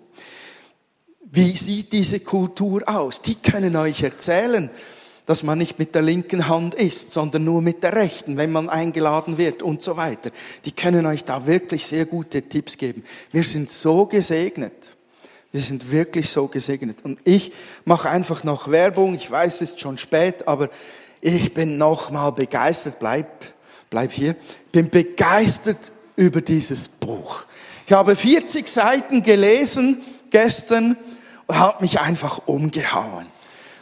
Wie 1.31 1.57
sieht 1.57 1.93
diese 1.93 2.21
Kultur 2.21 2.83
aus? 2.87 3.23
Die 3.23 3.35
können 3.35 3.77
euch 3.77 4.03
erzählen, 4.03 4.71
dass 5.27 5.43
man 5.43 5.59
nicht 5.59 5.79
mit 5.79 5.95
der 5.95 6.03
linken 6.03 6.49
Hand 6.49 6.75
isst, 6.75 7.13
sondern 7.13 7.45
nur 7.45 7.63
mit 7.63 7.83
der 7.83 7.95
rechten, 7.95 8.37
wenn 8.37 8.53
man 8.53 8.69
eingeladen 8.69 9.39
wird 9.39 9.63
und 9.63 9.81
so 9.81 9.97
weiter. 9.97 10.31
Die 10.65 10.73
können 10.73 11.07
euch 11.07 11.25
da 11.25 11.47
wirklich 11.47 11.87
sehr 11.87 12.05
gute 12.05 12.43
Tipps 12.43 12.77
geben. 12.77 13.03
Wir 13.33 13.45
sind 13.45 13.71
so 13.71 14.07
gesegnet. 14.07 14.91
Wir 15.55 15.63
sind 15.63 15.93
wirklich 15.93 16.29
so 16.31 16.49
gesegnet. 16.49 17.05
Und 17.05 17.21
ich 17.23 17.53
mache 17.85 18.11
einfach 18.11 18.43
noch 18.43 18.73
Werbung. 18.73 19.15
Ich 19.15 19.31
weiß, 19.31 19.55
es 19.55 19.61
ist 19.63 19.81
schon 19.81 19.97
spät, 19.97 20.49
aber 20.49 20.69
ich 21.21 21.55
bin 21.55 21.79
noch 21.79 22.11
mal 22.11 22.31
begeistert. 22.31 22.99
Bleib, 22.99 23.29
bleib 23.89 24.11
hier. 24.11 24.35
Bin 24.73 24.91
begeistert 24.91 25.93
über 26.17 26.41
dieses 26.41 26.89
Buch. 26.89 27.45
Ich 27.87 27.93
habe 27.93 28.17
40 28.17 28.67
Seiten 28.67 29.23
gelesen 29.23 30.03
gestern 30.29 30.97
und 31.47 31.57
habe 31.57 31.85
mich 31.85 32.01
einfach 32.01 32.49
umgehauen. 32.49 33.27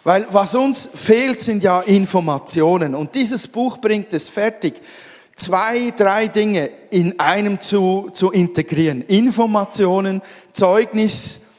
Weil 0.04 0.26
was 0.30 0.54
uns 0.54 0.90
fehlt, 0.94 1.40
sind 1.40 1.62
ja 1.62 1.80
Informationen. 1.80 2.94
Und 2.94 3.14
dieses 3.14 3.46
Buch 3.46 3.78
bringt 3.78 4.12
es 4.12 4.28
fertig, 4.28 4.74
zwei, 5.34 5.90
drei 5.96 6.26
Dinge 6.26 6.68
in 6.90 7.18
einem 7.18 7.58
zu, 7.58 8.10
zu 8.12 8.30
integrieren. 8.30 9.00
Informationen, 9.08 10.20
Zeugnis, 10.52 11.51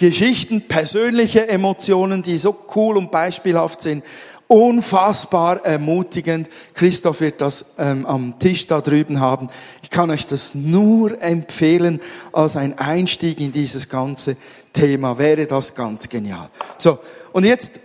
Geschichten, 0.00 0.62
persönliche 0.62 1.46
Emotionen, 1.48 2.22
die 2.22 2.38
so 2.38 2.56
cool 2.74 2.96
und 2.96 3.10
beispielhaft 3.10 3.82
sind. 3.82 4.02
Unfassbar 4.48 5.62
ermutigend. 5.62 6.48
Christoph 6.72 7.20
wird 7.20 7.42
das 7.42 7.74
ähm, 7.78 8.06
am 8.06 8.38
Tisch 8.38 8.66
da 8.66 8.80
drüben 8.80 9.20
haben. 9.20 9.48
Ich 9.82 9.90
kann 9.90 10.10
euch 10.10 10.26
das 10.26 10.54
nur 10.54 11.22
empfehlen 11.22 12.00
als 12.32 12.56
ein 12.56 12.78
Einstieg 12.78 13.40
in 13.40 13.52
dieses 13.52 13.90
ganze 13.90 14.38
Thema. 14.72 15.18
Wäre 15.18 15.46
das 15.46 15.74
ganz 15.74 16.08
genial. 16.08 16.48
So, 16.78 16.98
und 17.32 17.44
jetzt, 17.44 17.78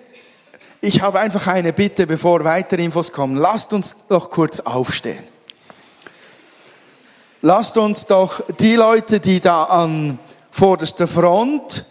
ich 0.79 1.01
habe 1.01 1.19
einfach 1.19 1.45
eine 1.47 1.73
Bitte, 1.73 2.07
bevor 2.07 2.45
weitere 2.45 2.85
Infos 2.85 3.11
kommen. 3.11 3.35
Lasst 3.35 3.73
uns 3.73 4.07
doch 4.07 4.29
kurz 4.29 4.61
aufstehen. 4.61 5.23
Lasst 7.41 7.77
uns 7.77 8.05
doch 8.05 8.41
die 8.61 8.75
Leute, 8.75 9.19
die 9.19 9.41
da 9.41 9.65
an 9.65 10.17
vorderster 10.49 11.09
Front 11.09 11.83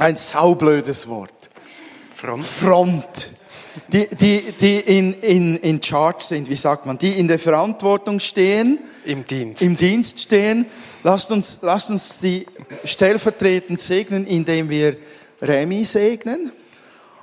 ein 0.00 0.16
saublödes 0.16 1.08
Wort. 1.08 1.50
Front. 2.16 2.42
Front. 2.42 3.28
Die, 3.92 4.08
die, 4.08 4.52
die 4.52 4.80
in, 4.80 5.12
in, 5.20 5.56
in 5.58 5.82
Charge 5.82 6.24
sind, 6.24 6.48
wie 6.48 6.56
sagt 6.56 6.86
man, 6.86 6.98
die 6.98 7.18
in 7.18 7.28
der 7.28 7.38
Verantwortung 7.38 8.18
stehen. 8.18 8.78
Im 9.04 9.26
Dienst. 9.26 9.62
Im 9.62 9.76
Dienst 9.76 10.20
stehen. 10.20 10.66
Lasst 11.02 11.30
uns, 11.30 11.58
lasst 11.62 11.90
uns 11.90 12.18
die 12.18 12.46
stellvertretend 12.84 13.80
segnen, 13.80 14.26
indem 14.26 14.68
wir 14.68 14.96
Remy 15.40 15.84
segnen. 15.84 16.50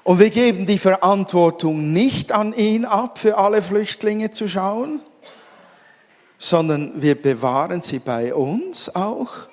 Und 0.04 0.20
wir 0.20 0.30
geben 0.30 0.66
die 0.66 0.78
Verantwortung 0.78 1.92
nicht 1.92 2.32
an 2.32 2.54
ihn 2.54 2.86
ab, 2.86 3.20
für 3.20 3.38
alle 3.38 3.62
Flüchtlinge 3.62 4.32
zu 4.32 4.48
schauen, 4.48 5.02
sondern 6.38 7.02
wir 7.02 7.22
bewahren 7.22 7.82
sie 7.82 8.00
bei 8.00 8.34
uns 8.34 8.96
auch 8.96 9.48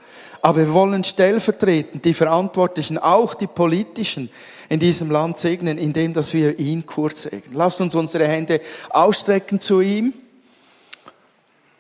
aber 0.44 0.58
wir 0.58 0.74
wollen 0.74 1.02
stellvertretend 1.02 2.04
die 2.04 2.12
Verantwortlichen, 2.12 2.98
auch 2.98 3.32
die 3.32 3.46
politischen 3.46 4.28
in 4.68 4.78
diesem 4.78 5.10
Land 5.10 5.38
segnen, 5.38 5.78
indem 5.78 6.12
dass 6.12 6.34
wir 6.34 6.58
ihn 6.58 6.84
kurz 6.84 7.22
segnen. 7.22 7.54
Lasst 7.54 7.80
uns 7.80 7.94
unsere 7.94 8.28
Hände 8.28 8.60
ausstrecken 8.90 9.58
zu 9.58 9.80
ihm. 9.80 10.12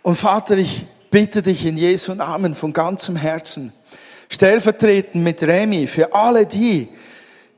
Und 0.02 0.16
Vater, 0.16 0.56
ich 0.56 0.86
bitte 1.10 1.42
dich 1.42 1.66
in 1.66 1.76
Jesu 1.76 2.14
Namen 2.14 2.54
von 2.54 2.72
ganzem 2.72 3.16
Herzen, 3.16 3.70
stellvertretend 4.30 5.22
mit 5.22 5.42
Remy 5.42 5.86
für 5.86 6.14
alle 6.14 6.46
die, 6.46 6.88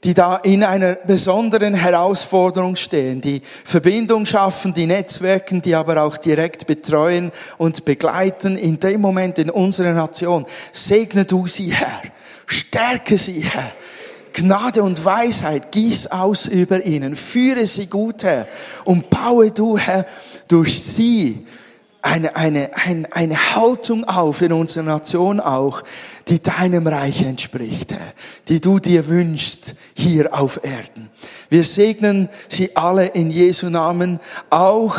die 0.06 0.14
da 0.14 0.36
in 0.36 0.62
einer 0.62 0.94
besonderen 0.94 1.74
Herausforderung 1.74 2.76
stehen, 2.76 3.20
die 3.20 3.42
Verbindung 3.64 4.24
schaffen, 4.24 4.72
die 4.72 4.86
Netzwerken, 4.86 5.62
die 5.62 5.74
aber 5.74 6.00
auch 6.00 6.16
direkt 6.16 6.68
betreuen 6.68 7.32
und 7.58 7.84
begleiten 7.84 8.56
in 8.56 8.78
dem 8.78 9.00
Moment 9.00 9.40
in 9.40 9.50
unserer 9.50 9.94
Nation. 9.94 10.46
Segne 10.70 11.24
du 11.24 11.48
sie, 11.48 11.72
Herr. 11.72 12.02
Stärke 12.46 13.18
sie, 13.18 13.40
Herr. 13.40 13.72
Gnade 14.32 14.84
und 14.84 15.04
Weisheit 15.04 15.72
gieß 15.72 16.12
aus 16.12 16.46
über 16.46 16.84
ihnen. 16.84 17.16
Führe 17.16 17.66
sie 17.66 17.86
gut, 17.86 18.22
Herr. 18.22 18.46
Und 18.84 19.10
baue 19.10 19.50
du, 19.50 19.76
Herr, 19.76 20.06
durch 20.46 20.84
sie 20.84 21.44
eine, 22.00 22.36
eine, 22.36 22.70
eine, 22.74 23.12
eine 23.12 23.54
Haltung 23.56 24.04
auf 24.04 24.40
in 24.40 24.52
unserer 24.52 24.84
Nation 24.84 25.40
auch, 25.40 25.82
die 26.28 26.42
deinem 26.42 26.86
Reich 26.86 27.22
entspricht, 27.22 27.92
Herr, 27.92 28.12
die 28.48 28.60
du 28.60 28.78
dir 28.78 29.08
wünschst 29.08 29.76
hier 29.94 30.34
auf 30.34 30.64
Erden. 30.64 31.10
Wir 31.48 31.62
segnen 31.62 32.28
sie 32.48 32.74
alle 32.76 33.06
in 33.06 33.30
Jesu 33.30 33.68
Namen, 33.68 34.18
auch 34.50 34.96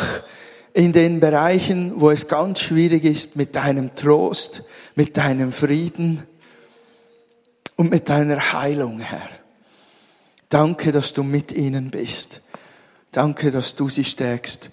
in 0.74 0.94
den 0.94 1.20
Bereichen, 1.20 1.94
wo 1.96 2.12
es 2.12 2.28
ganz 2.28 2.62
schwierig 2.62 3.04
ist, 3.04 3.36
mit 3.36 3.56
deinem 3.56 3.96
Trost, 3.96 4.64
mit 4.96 5.18
deinem 5.18 5.52
Frieden 5.52 6.24
und 7.76 7.92
mit 7.92 8.10
deiner 8.10 8.54
Heilung, 8.54 9.00
Herr. 9.00 9.30
Danke, 10.50 10.92
dass 10.92 11.14
du 11.14 11.24
mit 11.24 11.52
ihnen 11.52 11.92
bist. 11.92 12.42
Danke, 13.12 13.52
dass 13.52 13.76
du 13.76 13.90
sie 13.90 14.06
stärkst. 14.06 14.72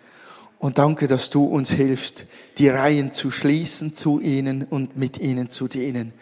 Und 0.58 0.78
danke, 0.78 1.08
dass 1.08 1.30
du 1.30 1.44
uns 1.44 1.70
hilfst, 1.70 2.26
die 2.58 2.68
Reihen 2.68 3.10
zu 3.10 3.30
schließen 3.30 3.94
zu 3.94 4.20
ihnen 4.20 4.62
und 4.64 4.96
mit 4.96 5.18
ihnen 5.18 5.50
zu 5.50 5.68
dienen. 5.68 6.12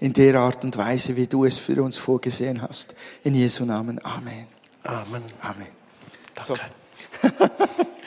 In 0.00 0.12
der 0.14 0.40
Art 0.40 0.64
und 0.64 0.76
Weise, 0.76 1.16
wie 1.16 1.26
du 1.26 1.44
es 1.44 1.58
für 1.58 1.82
uns 1.82 1.98
vorgesehen 1.98 2.62
hast. 2.62 2.94
In 3.22 3.34
Jesu 3.34 3.64
Namen. 3.64 4.00
Amen. 4.04 4.46
Amen. 4.82 5.22
Amen. 5.42 5.66
Danke. 6.34 6.46
So. 6.46 6.56